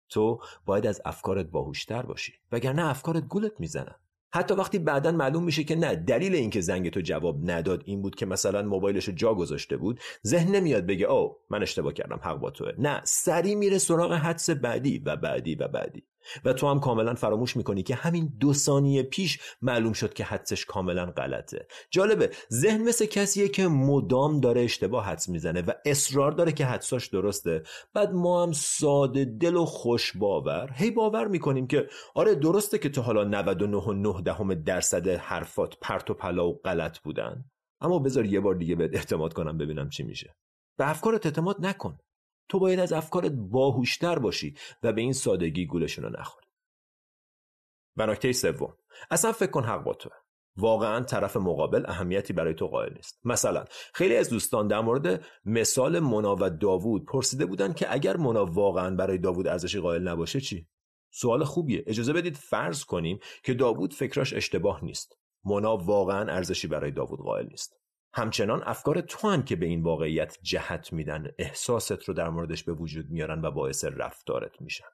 تو 0.09 0.39
باید 0.65 0.87
از 0.87 1.01
افکارت 1.05 1.45
باهوشتر 1.45 2.01
باشی. 2.01 2.33
وگرنه 2.51 2.89
افکارت 2.89 3.23
گولت 3.23 3.59
می‌زنن. 3.59 3.95
حتی 4.33 4.53
وقتی 4.53 4.79
بعدا 4.79 5.11
معلوم 5.11 5.43
میشه 5.43 5.63
که 5.63 5.75
نه 5.75 5.95
دلیل 5.95 6.35
اینکه 6.35 6.61
زنگ 6.61 6.89
تو 6.89 7.01
جواب 7.01 7.51
نداد 7.51 7.83
این 7.85 8.01
بود 8.01 8.15
که 8.15 8.25
مثلا 8.25 8.61
موبایلش 8.61 9.09
جا 9.09 9.33
گذاشته 9.33 9.77
بود 9.77 9.99
ذهن 10.27 10.55
نمیاد 10.55 10.85
بگه 10.85 11.05
او 11.05 11.37
من 11.49 11.61
اشتباه 11.61 11.93
کردم 11.93 12.19
حق 12.23 12.39
با 12.39 12.51
توه. 12.51 12.71
نه 12.77 13.01
سری 13.05 13.55
میره 13.55 13.77
سراغ 13.77 14.13
حدس 14.13 14.49
بعدی 14.49 14.99
و 14.99 15.15
بعدی 15.15 15.55
و 15.55 15.67
بعدی. 15.67 16.03
و 16.45 16.53
تو 16.53 16.67
هم 16.67 16.79
کاملا 16.79 17.13
فراموش 17.13 17.57
می‌کنی 17.57 17.83
که 17.83 17.95
همین 17.95 18.33
دو 18.39 18.53
ثانیه 18.53 19.03
پیش 19.03 19.39
معلوم 19.61 19.93
شد 19.93 20.13
که 20.13 20.23
حدسش 20.23 20.65
کاملا 20.65 21.05
غلطه. 21.05 21.67
جالبه 21.89 22.31
ذهن 22.53 22.81
مثل 22.81 23.05
کسیه 23.05 23.47
که 23.47 23.67
مدام 23.67 24.39
داره 24.39 24.61
اشتباه 24.61 25.05
حدس 25.05 25.29
می‌زنه 25.29 25.61
و 25.61 25.71
اصرار 25.85 26.31
داره 26.31 26.51
که 26.51 26.65
حدساش 26.65 27.07
درسته. 27.07 27.63
بعد 27.93 28.13
ما 28.13 28.43
هم 28.43 28.51
ساده 28.51 29.25
دل 29.25 29.55
و 29.55 29.65
خوش 29.65 30.17
باور 30.17 30.71
هی 30.73 30.91
باور 30.91 31.27
می‌کنیم 31.27 31.67
که 31.67 31.87
آره 32.15 32.35
درسته 32.35 32.77
که 32.77 32.89
تو 32.89 33.01
حالا 33.01 33.23
99 33.23 34.21
دهم 34.21 34.53
درصد 34.53 35.07
حرفات 35.07 35.77
پرت 35.81 36.09
و 36.09 36.13
پلا 36.13 36.49
و 36.49 36.61
غلط 36.65 36.99
بودن. 36.99 37.45
اما 37.81 37.99
بذار 37.99 38.25
یه 38.25 38.39
بار 38.39 38.55
دیگه 38.55 38.75
بهت 38.75 38.95
اعتماد 38.95 39.33
کنم 39.33 39.57
ببینم 39.57 39.89
چی 39.89 40.03
میشه. 40.03 40.35
به 40.77 40.89
افکارت 40.89 41.25
اعتماد 41.25 41.55
نکن. 41.59 41.97
تو 42.51 42.59
باید 42.59 42.79
از 42.79 42.93
افکارت 42.93 43.31
باهوشتر 43.31 44.19
باشی 44.19 44.55
و 44.83 44.93
به 44.93 45.01
این 45.01 45.13
سادگی 45.13 45.65
گولشون 45.65 46.05
رو 46.05 46.19
نخوری. 46.19 46.47
و 47.97 48.07
نکته 48.07 48.31
سوم 48.31 48.73
اصلا 49.11 49.31
فکر 49.31 49.51
کن 49.51 49.63
حق 49.63 49.83
با 49.83 49.93
تو 49.93 50.09
واقعا 50.57 51.03
طرف 51.03 51.37
مقابل 51.37 51.85
اهمیتی 51.87 52.33
برای 52.33 52.53
تو 52.53 52.67
قائل 52.67 52.93
نیست. 52.93 53.19
مثلا 53.25 53.65
خیلی 53.93 54.17
از 54.17 54.29
دوستان 54.29 54.67
در 54.67 54.81
مورد 54.81 55.25
مثال 55.45 55.99
مونا 55.99 56.35
و 56.39 56.49
داوود 56.49 57.05
پرسیده 57.05 57.45
بودن 57.45 57.73
که 57.73 57.93
اگر 57.93 58.17
مونا 58.17 58.45
واقعا 58.45 58.95
برای 58.95 59.17
داوود 59.17 59.47
ارزشی 59.47 59.79
قائل 59.79 60.07
نباشه 60.07 60.41
چی؟ 60.41 60.67
سوال 61.11 61.43
خوبیه. 61.43 61.83
اجازه 61.87 62.13
بدید 62.13 62.37
فرض 62.37 62.83
کنیم 62.83 63.19
که 63.43 63.53
داوود 63.53 63.93
فکراش 63.93 64.33
اشتباه 64.33 64.85
نیست. 64.85 65.17
مونا 65.43 65.77
واقعا 65.77 66.31
ارزشی 66.31 66.67
برای 66.67 66.91
داوود 66.91 67.19
قائل 67.19 67.47
نیست. 67.47 67.80
همچنان 68.13 68.63
افکار 68.65 69.01
تو 69.01 69.29
هم 69.29 69.43
که 69.43 69.55
به 69.55 69.65
این 69.65 69.83
واقعیت 69.83 70.37
جهت 70.41 70.93
میدن 70.93 71.31
احساست 71.37 72.03
رو 72.03 72.13
در 72.13 72.29
موردش 72.29 72.63
به 72.63 72.73
وجود 72.73 73.09
میارن 73.09 73.41
و 73.41 73.51
باعث 73.51 73.85
رفتارت 73.85 74.61
میشن. 74.61 74.87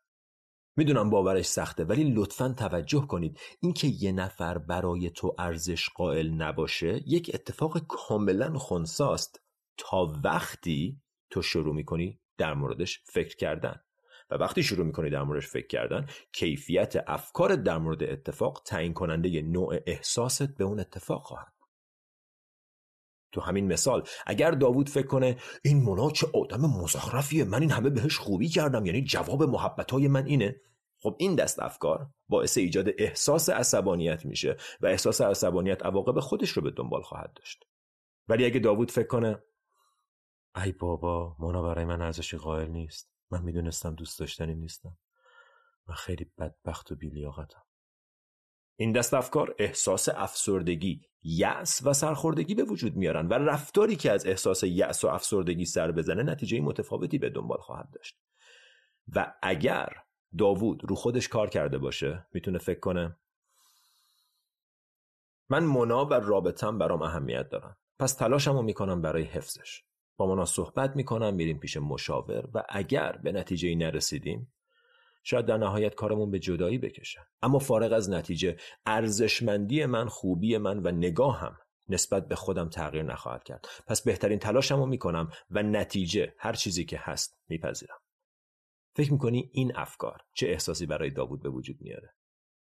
می‌دونم 0.75 1.09
باورش 1.09 1.45
سخته 1.45 1.83
ولی 1.83 2.13
لطفا 2.13 2.55
توجه 2.57 3.07
کنید. 3.07 3.39
اینکه 3.59 3.87
یه 3.87 4.11
نفر 4.11 4.57
برای 4.57 5.09
تو 5.09 5.35
ارزش 5.39 5.89
قائل 5.89 6.29
نباشه 6.29 7.01
یک 7.05 7.31
اتفاق 7.33 7.77
کاملا 7.87 8.57
خونساست. 8.57 9.41
تا 9.77 10.13
وقتی 10.23 11.01
تو 11.29 11.41
شروع 11.41 11.75
می‌کنی 11.75 12.19
در 12.37 12.53
موردش 12.53 13.01
فکر 13.05 13.35
کردن. 13.35 13.81
و 14.29 14.35
وقتی 14.35 14.63
شروع 14.63 14.85
می‌کنی 14.85 15.09
در 15.09 15.23
موردش 15.23 15.47
فکر 15.47 15.67
کردن 15.67 16.07
کیفیت 16.33 17.03
افکارت 17.07 17.63
در 17.63 17.77
مورد 17.77 18.03
اتفاق 18.03 18.61
تعیین 18.65 18.93
کننده 18.93 19.41
نوع 19.41 19.79
احساست 19.85 20.57
به 20.57 20.63
اون 20.63 20.79
اتفاق 20.79 21.23
خواهد 21.23 21.56
تو 23.37 23.43
همین 23.43 23.67
مثال. 23.67 24.03
اگر 24.25 24.51
داوود 24.51 24.89
فکر 24.89 25.07
کنه 25.07 25.37
این 25.63 25.83
مونا 25.83 26.09
چه 26.09 26.27
آدم 26.33 26.61
مزخرفیه 26.61 27.43
من 27.43 27.61
این 27.61 27.71
همه 27.71 27.89
بهش 27.89 28.17
خوبی 28.17 28.49
کردم 28.49 28.85
یعنی 28.85 29.03
جواب 29.03 29.43
محبت 29.43 29.91
های 29.91 30.07
من 30.07 30.25
اینه. 30.25 30.55
خب 30.99 31.15
این 31.19 31.35
دست 31.35 31.59
افکار 31.59 32.09
باعث 32.29 32.57
ایجاد 32.57 32.87
احساس 32.97 33.49
عصبانیت 33.49 34.25
میشه 34.25 34.57
و 34.81 34.87
احساس 34.87 35.21
عصبانیت 35.21 35.85
عواقب 35.85 36.19
خودش 36.19 36.49
رو 36.49 36.61
به 36.61 36.71
دنبال 36.71 37.01
خواهد 37.01 37.33
داشت. 37.35 37.63
ولی 38.27 38.45
اگه 38.45 38.59
داوود 38.59 38.91
فکر 38.91 39.07
کنه 39.07 39.43
ای 40.65 40.71
بابا 40.71 41.35
مونا 41.39 41.61
برای 41.61 41.85
من 41.85 42.01
ارزشی 42.01 42.37
قائل 42.37 42.69
نیست. 42.69 43.11
من 43.31 43.43
می‌دونستم 43.43 43.95
دوست 43.95 44.19
داشتنی 44.19 44.55
نیستم. 44.55 44.97
من 45.87 45.95
خیلی 45.95 46.31
بدبخت 46.37 46.91
و 46.91 46.95
بیلیاقتم. 46.95 47.66
این 48.77 48.91
دست 48.91 49.13
افکار 49.13 49.55
احساس 49.59 50.09
افسردگی، 50.09 51.01
یأس 51.23 51.81
و 51.85 51.93
سرخوردگی 51.93 52.55
به 52.55 52.63
وجود 52.63 52.95
میارن 52.95 53.27
و 53.27 53.33
رفتاری 53.33 53.95
که 53.95 54.11
از 54.11 54.25
احساس 54.25 54.63
یأس 54.63 55.03
و 55.03 55.07
افسردگی 55.07 55.65
سر 55.65 55.91
بزنه 55.91 56.23
نتیجه 56.23 56.61
متفاوتی 56.61 57.17
به 57.17 57.29
دنبال 57.29 57.57
خواهد 57.57 57.89
داشت. 57.91 58.17
و 59.15 59.33
اگر 59.41 59.89
داوود 60.37 60.81
رو 60.89 60.95
خودش 60.95 61.27
کار 61.27 61.49
کرده 61.49 61.77
باشه 61.77 62.27
می‌تونه 62.33 62.57
فکر 62.57 62.79
کنه 62.79 63.17
من 65.49 65.63
مونا 65.63 66.05
و 66.05 66.13
رابطم 66.13 66.77
برام 66.77 67.01
اهمیت 67.01 67.49
دارم 67.49 67.77
پس 67.99 68.13
تلاشمو 68.13 68.61
می‌کنم 68.61 69.01
برای 69.01 69.23
حفظش 69.23 69.83
با 70.17 70.27
مونا 70.27 70.45
صحبت 70.45 70.95
می‌کنم 70.95 71.35
میریم 71.35 71.59
پیش 71.59 71.77
مشاور 71.77 72.49
و 72.53 72.63
اگر 72.69 73.11
به 73.11 73.31
نتیجه 73.31 73.75
نرسیدیم 73.75 74.53
شاید 75.29 75.45
در 75.45 75.57
نهایت 75.57 75.95
کارمون 75.95 76.31
به 76.31 76.39
جدایی 76.39 76.77
بکشه 76.77 77.19
اما 77.41 77.59
فارغ 77.59 77.93
از 77.93 78.09
نتیجه 78.09 78.57
ارزشمندی 78.85 79.85
من 79.85 80.07
خوبی 80.07 80.57
من 80.57 80.79
و 80.79 80.91
نگاهم 80.91 81.57
نسبت 81.89 82.27
به 82.27 82.35
خودم 82.35 82.69
تغییر 82.69 83.03
نخواهد 83.03 83.43
کرد. 83.43 83.67
پس 83.87 84.01
بهترین 84.01 84.39
تلاشمو 84.39 84.85
می‌کنم 84.85 85.29
و 85.49 85.63
نتیجه 85.63 86.33
هر 86.39 86.53
چیزی 86.53 86.85
که 86.85 86.97
هست 87.01 87.39
میپذیرم. 87.49 87.97
فکر 88.95 89.11
می‌کنی 89.11 89.49
این 89.53 89.71
افکار 89.75 90.21
چه 90.33 90.47
احساسی 90.47 90.85
برای 90.85 91.09
داوود 91.09 91.43
به 91.43 91.49
وجود 91.49 91.77
میاره؟ 91.81 92.13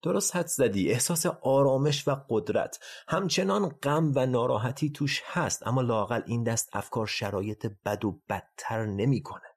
درست 0.02 0.36
حد 0.36 0.46
زدی. 0.46 0.90
احساس 0.90 1.26
آرامش 1.26 2.08
و 2.08 2.16
قدرت. 2.28 2.78
همچنان 3.08 3.68
غم 3.68 4.12
و 4.14 4.26
ناراحتی 4.26 4.90
توش 4.90 5.22
هست 5.24 5.66
اما 5.66 5.82
لاقل 5.82 6.22
این 6.26 6.42
دست 6.42 6.70
افکار 6.72 7.06
شرایط 7.06 7.66
بد 7.84 8.04
و 8.04 8.20
بدتر 8.28 8.86
نمی‌کنه. 8.86 9.53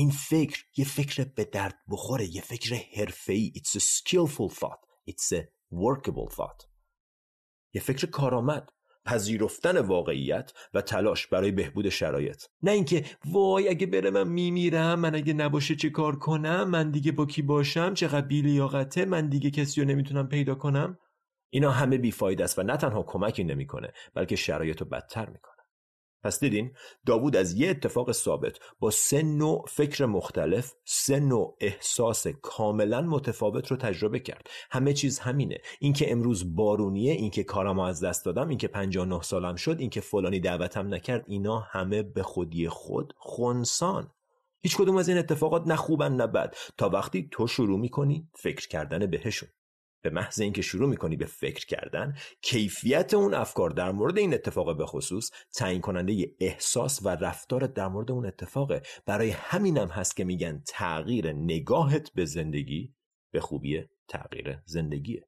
این 0.00 0.10
فکر 0.10 0.64
یه 0.76 0.84
فکر 0.84 1.24
به 1.24 1.44
درد 1.44 1.74
بخوره 1.90 2.36
یه 2.36 2.42
فکر 2.42 2.80
حرفه‌ای. 2.96 3.52
It's 3.56 3.76
a 3.76 3.80
skillful 3.80 4.54
thought. 4.54 5.10
It's 5.10 5.32
a 5.32 5.42
workable 5.72 6.34
thought. 6.36 6.66
یه 7.74 7.80
فکر 7.80 8.06
کارآمد 8.06 8.68
پذیرفتن 9.04 9.78
واقعیت 9.78 10.52
و 10.74 10.82
تلاش 10.82 11.26
برای 11.26 11.50
بهبود 11.50 11.88
شرایط. 11.88 12.44
نه 12.62 12.70
اینکه 12.70 13.04
وای 13.24 13.68
اگه 13.68 13.86
بره 13.86 14.10
من 14.10 14.28
میمیرم 14.28 14.98
من 14.98 15.14
اگه 15.14 15.32
نباشه 15.32 15.76
چه 15.76 15.90
کار 15.90 16.18
کنم 16.18 16.70
من 16.70 16.90
دیگه 16.90 17.12
با 17.12 17.26
کی 17.26 17.42
باشم 17.42 17.94
چقدر 17.94 18.26
بیلیاقته 18.26 19.04
من 19.04 19.28
دیگه 19.28 19.50
کسی 19.50 19.80
رو 19.80 19.88
نمی‌تونم 19.88 20.28
پیدا 20.28 20.54
کنم. 20.54 20.98
اینا 21.50 21.70
همه 21.70 21.98
بیفاید 21.98 22.42
است 22.42 22.58
و 22.58 22.62
نه 22.62 22.76
تنها 22.76 23.02
کمکی 23.02 23.44
نمی‌کنه 23.44 23.92
بلکه 24.14 24.36
شرایط 24.36 24.80
رو 24.80 24.86
بدتر 24.86 25.30
می‌کنه. 25.30 25.59
پس 26.22 26.40
دیدین 26.40 26.72
داوود 27.06 27.36
از 27.36 27.54
یه 27.54 27.70
اتفاق 27.70 28.12
ثابت. 28.12 28.58
با 28.80 28.90
سه 28.90 29.22
نوع 29.22 29.64
فکر 29.68 30.06
مختلف 30.06 30.74
سه 30.84 31.20
نوع 31.20 31.56
احساس 31.60 32.26
کاملا 32.26 33.00
متفاوت 33.02 33.66
رو 33.68 33.76
تجربه 33.76 34.20
کرد. 34.20 34.46
همه 34.70 34.92
چیز 34.92 35.18
همینه. 35.18 35.58
اینکه 35.80 36.12
امروز 36.12 36.56
بارونیه 36.56 37.12
اینکه 37.12 37.44
کارمو 37.44 37.80
از 37.80 38.04
دست 38.04 38.24
دادم 38.24 38.48
اینکه 38.48 38.68
59 38.68 39.22
سالم 39.22 39.56
شد 39.56 39.76
اینکه 39.78 40.00
فلانی 40.00 40.40
دعوتم 40.40 40.94
نکرد 40.94 41.24
اینا 41.28 41.58
همه 41.58 42.02
به 42.02 42.22
خودی 42.22 42.68
خود 42.68 43.14
خونسان. 43.16 44.10
هیچ 44.62 44.76
کدوم 44.76 44.96
از 44.96 45.08
این 45.08 45.18
اتفاقات 45.18 45.66
نه 45.66 45.76
خوبن 45.76 46.12
نه 46.12 46.26
بد. 46.26 46.54
تا 46.78 46.88
وقتی 46.88 47.28
تو 47.30 47.46
شروع 47.46 47.78
می‌کنی 47.78 48.28
فکر 48.34 48.68
کردن 48.68 49.06
بهشون. 49.06 49.48
به 50.02 50.10
محض 50.10 50.40
اینکه 50.40 50.62
شروع 50.62 50.88
می‌کنی 50.88 51.16
به 51.16 51.26
فکر 51.26 51.66
کردن 51.66 52.14
کیفیت 52.42 53.14
اون 53.14 53.34
افکار 53.34 53.70
در 53.70 53.92
مورد 53.92 54.18
این 54.18 54.34
اتفاق 54.34 54.76
به 54.76 54.86
خصوص 54.86 55.30
تعیین 55.54 55.80
کننده 55.80 56.34
احساس 56.40 57.00
و 57.02 57.08
رفتار 57.08 57.66
در 57.66 57.88
مورد 57.88 58.10
اون 58.10 58.26
اتفاقه. 58.26 58.82
برای 59.06 59.30
همینم 59.30 59.88
هست 59.88 60.16
که 60.16 60.24
میگن 60.24 60.62
تغییر 60.66 61.32
نگاهت 61.32 62.12
به 62.14 62.24
زندگی 62.24 62.94
به 63.32 63.40
خوبی 63.40 63.84
تغییر 64.08 64.58
زندگیه. 64.64 65.26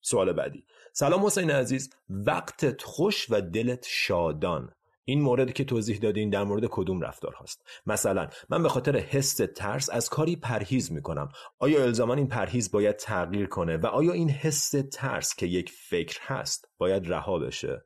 سوال 0.00 0.32
بعدی. 0.32 0.64
سلام 0.92 1.26
حسین 1.26 1.50
عزیز. 1.50 1.90
وقتت 2.08 2.82
خوش 2.82 3.26
و 3.30 3.40
دلت 3.40 3.86
شادان. 3.88 4.72
این 5.04 5.22
مورد 5.22 5.52
که 5.52 5.64
توضیح 5.64 5.98
دادین 5.98 6.30
در 6.30 6.44
مورد 6.44 6.66
کدوم 6.66 7.00
رفتار 7.00 7.34
هست 7.38 7.62
مثلا 7.86 8.28
من 8.48 8.62
به 8.62 8.68
خاطر 8.68 8.96
حس 8.96 9.40
ترس 9.56 9.90
از 9.90 10.08
کاری 10.08 10.36
پرهیز 10.36 10.92
می‌کنم. 10.92 11.28
آیا 11.58 11.82
الزاما 11.82 12.14
این 12.14 12.28
پرهیز 12.28 12.70
باید 12.70 12.96
تغییر 12.96 13.46
کنه 13.46 13.76
و 13.76 13.86
آیا 13.86 14.12
این 14.12 14.30
حس 14.30 14.74
ترس 14.92 15.34
که 15.34 15.46
یک 15.46 15.70
فکر 15.70 16.18
هست 16.22 16.68
باید 16.78 17.12
رها 17.12 17.38
بشه؟ 17.38 17.84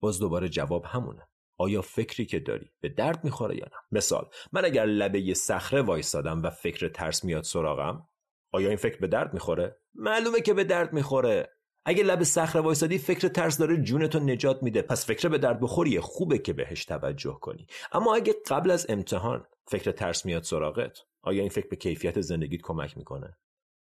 باز 0.00 0.18
دوباره 0.18 0.48
جواب 0.48 0.84
همونه. 0.84 1.28
آیا 1.56 1.82
فکری 1.82 2.26
که 2.26 2.38
داری 2.38 2.70
به 2.80 2.88
درد 2.88 3.24
می‌خوره 3.24 3.56
یا 3.56 3.64
نه؟ 3.64 3.78
مثال 3.92 4.28
من 4.52 4.64
اگر 4.64 4.84
لبه 4.86 5.34
صخره 5.34 5.82
وایسادم 5.82 6.42
و 6.42 6.50
فکر 6.50 6.88
ترس 6.88 7.24
میاد 7.24 7.42
سراغم 7.42 8.08
آیا 8.52 8.68
این 8.68 8.76
فکر 8.76 8.98
به 8.98 9.06
درد 9.06 9.34
می‌خوره؟ 9.34 9.76
معلومه 9.94 10.40
که 10.40 10.54
به 10.54 10.64
درد 10.64 10.92
می‌خوره. 10.92 11.48
اگه 11.84 12.02
لب 12.02 12.22
صخره 12.22 12.62
وایسادی 12.62 12.98
فکر 12.98 13.28
ترس 13.28 13.58
داره 13.58 13.76
جونتو 13.76 14.18
نجات 14.18 14.62
میده. 14.62 14.82
پس 14.82 15.06
فکر 15.06 15.28
به 15.28 15.38
درد 15.38 15.60
بخوریه 15.60 16.00
خوبه 16.00 16.38
که 16.38 16.52
بهش 16.52 16.84
توجه 16.84 17.38
کنی. 17.40 17.66
اما 17.92 18.14
اگه 18.14 18.34
قبل 18.48 18.70
از 18.70 18.86
امتحان 18.88 19.46
فکر 19.66 19.92
ترس 19.92 20.26
میاد 20.26 20.42
سراغت 20.42 20.98
آیا 21.22 21.40
این 21.40 21.50
فکر 21.50 21.68
به 21.68 21.76
کیفیت 21.76 22.20
زندگیت 22.20 22.60
کمک 22.62 22.98
می‌کنه؟ 22.98 23.36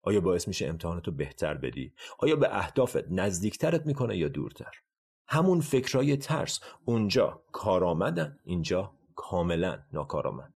آیا 0.02 0.20
باعث 0.20 0.48
میشه 0.48 0.66
امتحاناتو 0.66 1.10
بهتر 1.10 1.54
بدی؟ 1.54 1.94
آیا 2.18 2.36
به 2.36 2.58
اهدافت 2.58 3.10
نزدیکترت 3.10 3.86
می‌کنه 3.86 4.16
یا 4.16 4.28
دورتر؟ 4.28 4.72
همون 5.28 5.60
فکرای 5.60 6.16
ترس. 6.16 6.60
اونجا 6.84 7.42
کارآمدن 7.52 8.38
اینجا 8.44 8.94
کاملا 9.14 9.82
ناکارآمد. 9.92 10.54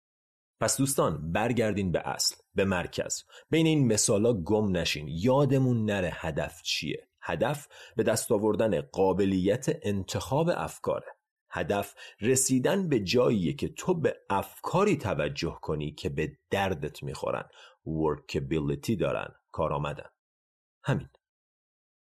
پس 0.61 0.77
دوستان 0.77 1.33
برگردین 1.33 1.93
به 1.93 2.09
اصل 2.09 2.37
به 2.55 2.65
مرکز. 2.65 3.23
بین 3.51 3.67
این 3.67 3.87
مثالا 3.93 4.33
گم 4.33 4.77
نشین. 4.77 5.09
یادمون 5.09 5.85
نره 5.85 6.11
هدف 6.13 6.63
چیه؟ 6.63 7.08
هدف 7.29 7.69
به 7.97 8.03
دست 8.03 8.33
آوردن 8.33 8.81
قابلیت 8.81 9.67
انتخاب 9.83 10.51
افکاره. 10.55 11.07
هدف 11.51 11.95
رسیدن 12.21 12.89
به 12.89 13.01
جاییه 13.01 13.53
که 13.53 13.69
تو 13.69 13.95
به 13.95 14.17
افکاری 14.31 14.97
توجه 14.97 15.59
کنی 15.63 15.93
که 15.93 16.09
به 16.09 16.39
دردت 16.51 17.03
می‌خورن. 17.03 17.49
Workability 17.87 18.97
دارن. 19.01 19.35
کار 19.53 19.73
آمدن. 19.73 20.11
همین. 20.85 21.09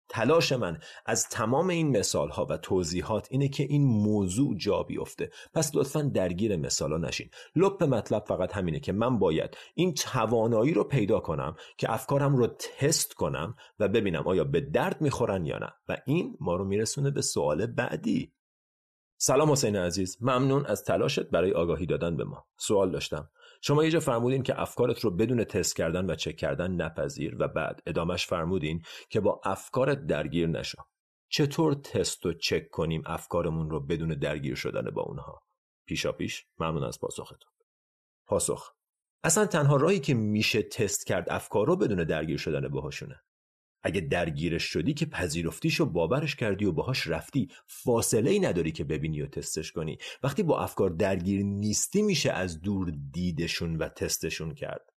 تلاش 0.09 0.53
من 0.53 0.79
از 1.07 1.29
تمام 1.29 1.69
این 1.69 1.99
مثال 1.99 2.29
ها 2.29 2.47
و 2.51 2.57
توضیحات 2.57 3.29
اینه 3.31 3.49
که 3.49 3.63
این 3.63 3.85
موضوع 3.85 4.57
جا 4.57 4.83
بیفته. 4.83 5.31
پس 5.55 5.71
لطفا 5.75 6.03
درگیر 6.03 6.57
مثال 6.57 6.93
ها 6.93 6.99
نشین. 6.99 7.31
لپ 7.57 7.85
مطلب 7.85 8.25
فقط 8.25 8.53
همینه 8.53 8.81
که 8.81 8.93
من 8.93 9.19
باید 9.19 9.57
این 9.75 9.95
توانایی 9.95 10.75
رو 10.75 10.85
پیدا 10.85 11.21
کنم 11.21 11.57
که 11.77 11.93
افکارم 11.93 12.37
رو 12.37 12.47
تست 12.47 13.15
کنم 13.15 13.55
و 13.79 13.89
ببینم 13.89 14.27
آیا 14.27 14.45
به 14.45 14.61
درد 14.61 15.01
می‌خورن 15.01 15.47
یا 15.47 15.59
نه. 15.59 15.73
و 15.89 15.97
این 16.07 16.37
ما 16.41 16.57
رو 16.57 16.65
میرسونه 16.65 17.11
به 17.11 17.23
سوال 17.23 17.67
بعدی. 17.67 18.38
سلام 19.21 19.51
حسین 19.51 19.77
عزیز. 19.77 20.17
ممنون 20.21 20.67
از 20.67 20.85
تلاشت 20.85 21.21
برای 21.21 21.53
آگاهی 21.53 21.87
دادن 21.87 22.17
به 22.17 22.25
ما. 22.25 22.47
سوال 22.57 22.91
داشتم. 22.91 23.31
شما 23.63 23.85
یه 23.85 23.91
جا 23.91 24.01
فرمودین 24.01 24.43
که 24.43 24.61
افکارت 24.61 25.01
رو 25.01 25.11
بدون 25.11 25.45
تست 25.45 25.77
کردن 25.77 26.11
و 26.11 26.15
چک 26.15 26.37
کردن 26.37 26.71
نپذیر 26.71 27.37
و 27.39 27.49
بعد 27.49 27.83
ادامش 27.87 28.27
فرمودین 28.27 28.83
که 29.11 29.21
با 29.21 29.41
افکارت 29.45 30.07
درگیر 30.07 30.47
نشو. 30.47 30.83
چطور 31.29 31.75
تست 31.75 32.27
و 32.27 32.33
چک 32.33 32.69
کنیم 32.71 33.03
افکارمون 33.07 33.71
رو 33.71 33.81
بدون 33.81 34.09
درگیر 34.09 34.55
شدن 34.55 34.91
با 34.91 35.03
اونها؟ 35.03 35.43
پیشا 35.87 36.13
پیش 36.13 36.47
ممنون 36.59 36.85
از 36.85 37.01
پاسختون. 37.01 37.51
پاسخ. 38.27 38.73
اصلا 39.25 39.47
تنها 39.47 39.77
راهی 39.77 40.01
که 40.01 40.15
میشه 40.15 40.63
تست 40.63 41.07
کرد 41.07 41.27
افکار 41.31 41.67
رو 41.67 41.77
بدون 41.77 42.05
درگیر 42.05 42.39
شدن 42.39 42.69
باهاشونه. 42.69 43.21
اگه 43.83 44.01
درگیرش 44.01 44.63
شدی 44.63 44.95
که 44.95 45.07
پذیرفتیش 45.07 45.81
و 45.81 45.87
باورش 45.87 46.37
کردی 46.37 46.65
و 46.65 46.73
باهاش 46.73 47.07
رفتی 47.07 47.49
فاصله 47.67 48.31
ای 48.31 48.41
نداری 48.41 48.73
که 48.73 48.85
ببینی 48.85 49.23
و 49.23 49.27
تستش 49.27 49.73
کنی. 49.73 49.99
وقتی 50.23 50.43
با 50.43 50.61
افکار 50.61 50.91
درگیر 50.91 51.43
نیستی 51.43 52.03
میشه 52.03 52.33
از 52.33 52.61
دور 52.61 52.93
دیدشون 53.13 53.77
و 53.77 53.89
تستشون 53.89 54.55
کرد. 54.55 54.93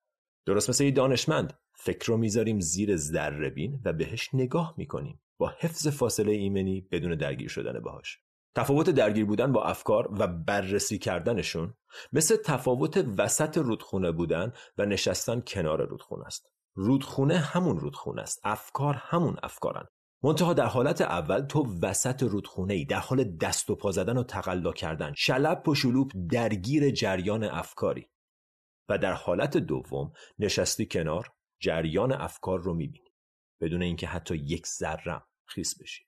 درست 0.46 0.70
مثل 0.70 0.84
یه 0.84 0.90
دانشمند. 0.90 1.58
فکر 1.74 2.06
رو 2.06 2.16
می‌ذاریم 2.16 2.60
زیر 2.60 2.96
ذره 2.96 3.50
بین 3.50 3.80
و 3.84 3.92
بهش 3.92 4.28
نگاه 4.34 4.74
می‌کنیم. 4.76 5.20
با 5.38 5.54
حفظ 5.58 5.88
فاصله 5.88 6.32
ایمنی 6.32 6.80
بدون 6.80 7.14
درگیر 7.14 7.48
شدن 7.48 7.80
باهاش. 7.80 8.18
تفاوت 8.54 8.90
درگیر 8.90 9.24
بودن 9.24 9.52
با 9.52 9.64
افکار 9.64 10.08
و 10.18 10.26
بررسی 10.26 10.98
کردنشون 10.98 11.74
مثل 12.12 12.36
تفاوت 12.36 13.06
وسط 13.18 13.58
رودخونه 13.58 14.12
بودن 14.12 14.52
و 14.78 14.86
نشستن 14.86 15.42
کنار 15.46 15.86
رودخونه 15.86 16.26
است. 16.26 16.50
رودخونه 16.80 17.38
همون 17.38 17.80
رودخونه 17.80 18.22
است. 18.22 18.40
افکار 18.44 18.94
همون 18.94 19.36
افکارن. 19.42 19.86
منتها 20.22 20.52
در 20.52 20.66
حالت 20.66 21.00
اول 21.00 21.40
تو 21.40 21.78
وسط 21.82 22.22
رودخونه 22.22 22.74
ای 22.74 22.84
در 22.84 22.98
حال 22.98 23.24
دست 23.24 23.70
و 23.70 23.76
پا 23.76 23.90
زدن 23.90 24.16
و 24.16 24.22
تقلا 24.22 24.72
کردن 24.72 25.12
شلب 25.16 25.68
و 25.68 25.74
شلوب 25.74 26.12
درگیر 26.30 26.90
جریان 26.90 27.44
افکاری. 27.44 28.06
و 28.88 28.98
در 28.98 29.12
حالت 29.12 29.56
دوم 29.56 30.12
نشستی 30.38 30.86
کنار 30.86 31.32
جریان 31.60 32.12
افکار 32.12 32.60
رو 32.60 32.74
می‌بینی. 32.74 33.12
بدون 33.60 33.82
اینکه 33.82 34.06
حتی 34.06 34.36
یک 34.36 34.66
ذره 34.66 35.22
خیس 35.44 35.82
بشی. 35.82 36.04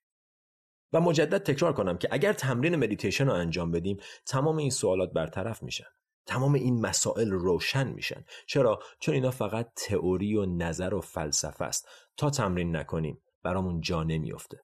و 0.92 1.00
مجدد 1.00 1.42
تکرار 1.42 1.72
کنم 1.72 1.98
که 1.98 2.08
اگر 2.10 2.32
تمرین 2.32 2.76
مدیتیشن 2.76 3.26
رو 3.26 3.32
انجام 3.32 3.70
بدیم 3.70 3.96
تمام 4.26 4.56
این 4.56 4.70
سوالات 4.70 5.12
برطرف 5.12 5.62
میشن. 5.62 5.86
تمام 6.26 6.54
این 6.54 6.80
مسائل 6.80 7.30
روشن 7.30 7.88
میشن. 7.88 8.24
چرا؟ 8.46 8.78
چون 9.00 9.14
اینا 9.14 9.30
فقط 9.30 9.72
تئوری 9.76 10.36
و 10.36 10.46
نظر 10.46 10.94
و 10.94 11.00
فلسفه 11.00 11.64
است. 11.64 11.88
تا 12.16 12.30
تمرین 12.30 12.76
نکنیم 12.76 13.22
برامون 13.42 13.80
جا 13.80 14.02
نمیافته. 14.02 14.60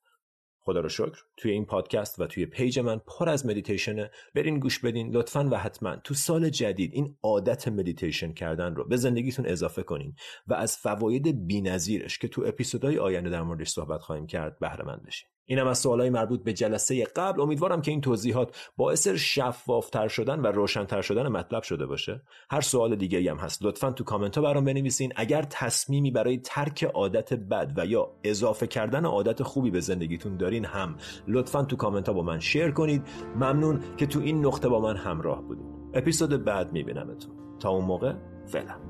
خدا 0.61 0.81
رو 0.81 0.89
شکر. 0.89 1.19
توی 1.37 1.51
این 1.51 1.65
پادکست 1.65 2.21
و 2.21 2.27
توی 2.27 2.47
page 2.47 2.79
من 2.79 2.99
پر 2.99 3.29
از 3.29 3.47
مدیتیشنه. 3.47 4.11
برین 4.35 4.59
گوش 4.59 4.79
بدین 4.79 5.17
لطفا 5.17 5.49
و 5.53 5.57
حتما. 5.57 5.97
تو 5.97 6.15
سال 6.15 6.49
جدید 6.51 6.91
این 6.95 7.19
عادت 7.23 7.69
مدیتیشن 7.69 8.33
کردن 8.33 8.75
رو 8.75 8.89
به 8.89 8.97
زندگیتون 8.97 9.47
اضافه 9.47 9.83
کنین 9.83 10.15
و 10.47 10.55
از 10.55 10.77
فواید 10.77 11.47
بینظیرش 11.47 12.19
که 12.19 12.29
تو 12.29 12.45
اپیزودهای 12.47 12.99
آینده 12.99 13.31
در 13.31 13.43
موردش 13.43 13.69
صحبت 13.69 14.01
خواهیم 14.01 14.27
کرد 14.27 14.59
بهره 14.59 14.85
مند 14.85 15.03
بشین. 15.07 15.29
اینم 15.51 15.67
از 15.67 15.79
سوالای 15.79 16.11
مربوط 16.11 16.43
به 16.43 16.53
جلسه 16.53 17.05
قبل. 17.05 17.41
امیدوارم 17.41 17.83
که 17.83 17.91
این 17.91 18.01
توضیحات 18.01 18.71
باعث 18.77 19.09
شفافتر 19.09 20.09
شدن 20.09 20.41
و 20.41 20.47
روشنتر 20.47 21.03
شدن 21.03 21.29
مطلب 21.29 21.63
شده 21.63 21.87
باشه. 21.87 22.23
هر 22.51 22.61
سوال 22.61 22.97
دیگه 22.97 23.31
هم 23.31 23.37
هست. 23.37 23.65
لطفا 23.65 23.91
تو 23.91 24.05
کامنت 24.05 24.37
ها 24.37 24.43
برام 24.43 24.65
بنویسین. 24.65 25.13
اگر 25.17 25.43
تصمیمی 25.43 26.11
برای 26.11 26.39
ترک 26.39 26.85
عادت 26.85 27.35
بد 27.35 27.73
و 27.77 27.87
یا 27.87 28.11
اضافه 28.25 28.67
کردن 28.67 29.05
عادت 29.05 29.43
خوبی 29.43 29.71
به 29.71 29.81
زندگیتون 29.81 30.37
دارین 30.37 30.65
هم 30.65 30.97
لطفا 31.29 31.65
تو 31.65 31.77
کامنت 31.77 32.09
ها 32.09 32.15
با 32.15 32.23
من 32.23 32.41
شیر 32.41 32.71
کنید. 32.71 33.03
ممنون 33.37 33.81
که 33.97 34.07
تو 34.07 34.21
این 34.21 34.47
نقطه 34.47 34.69
با 34.69 34.81
من 34.81 34.97
همراه 34.97 35.43
بودید 35.43 35.67
اپیزود 35.95 36.45
بعد 36.45 36.73
میبینمتون. 36.73 37.59
تا 37.61 37.71
اون 37.71 37.85
موقع 37.85 38.13
فعلا. 38.47 38.88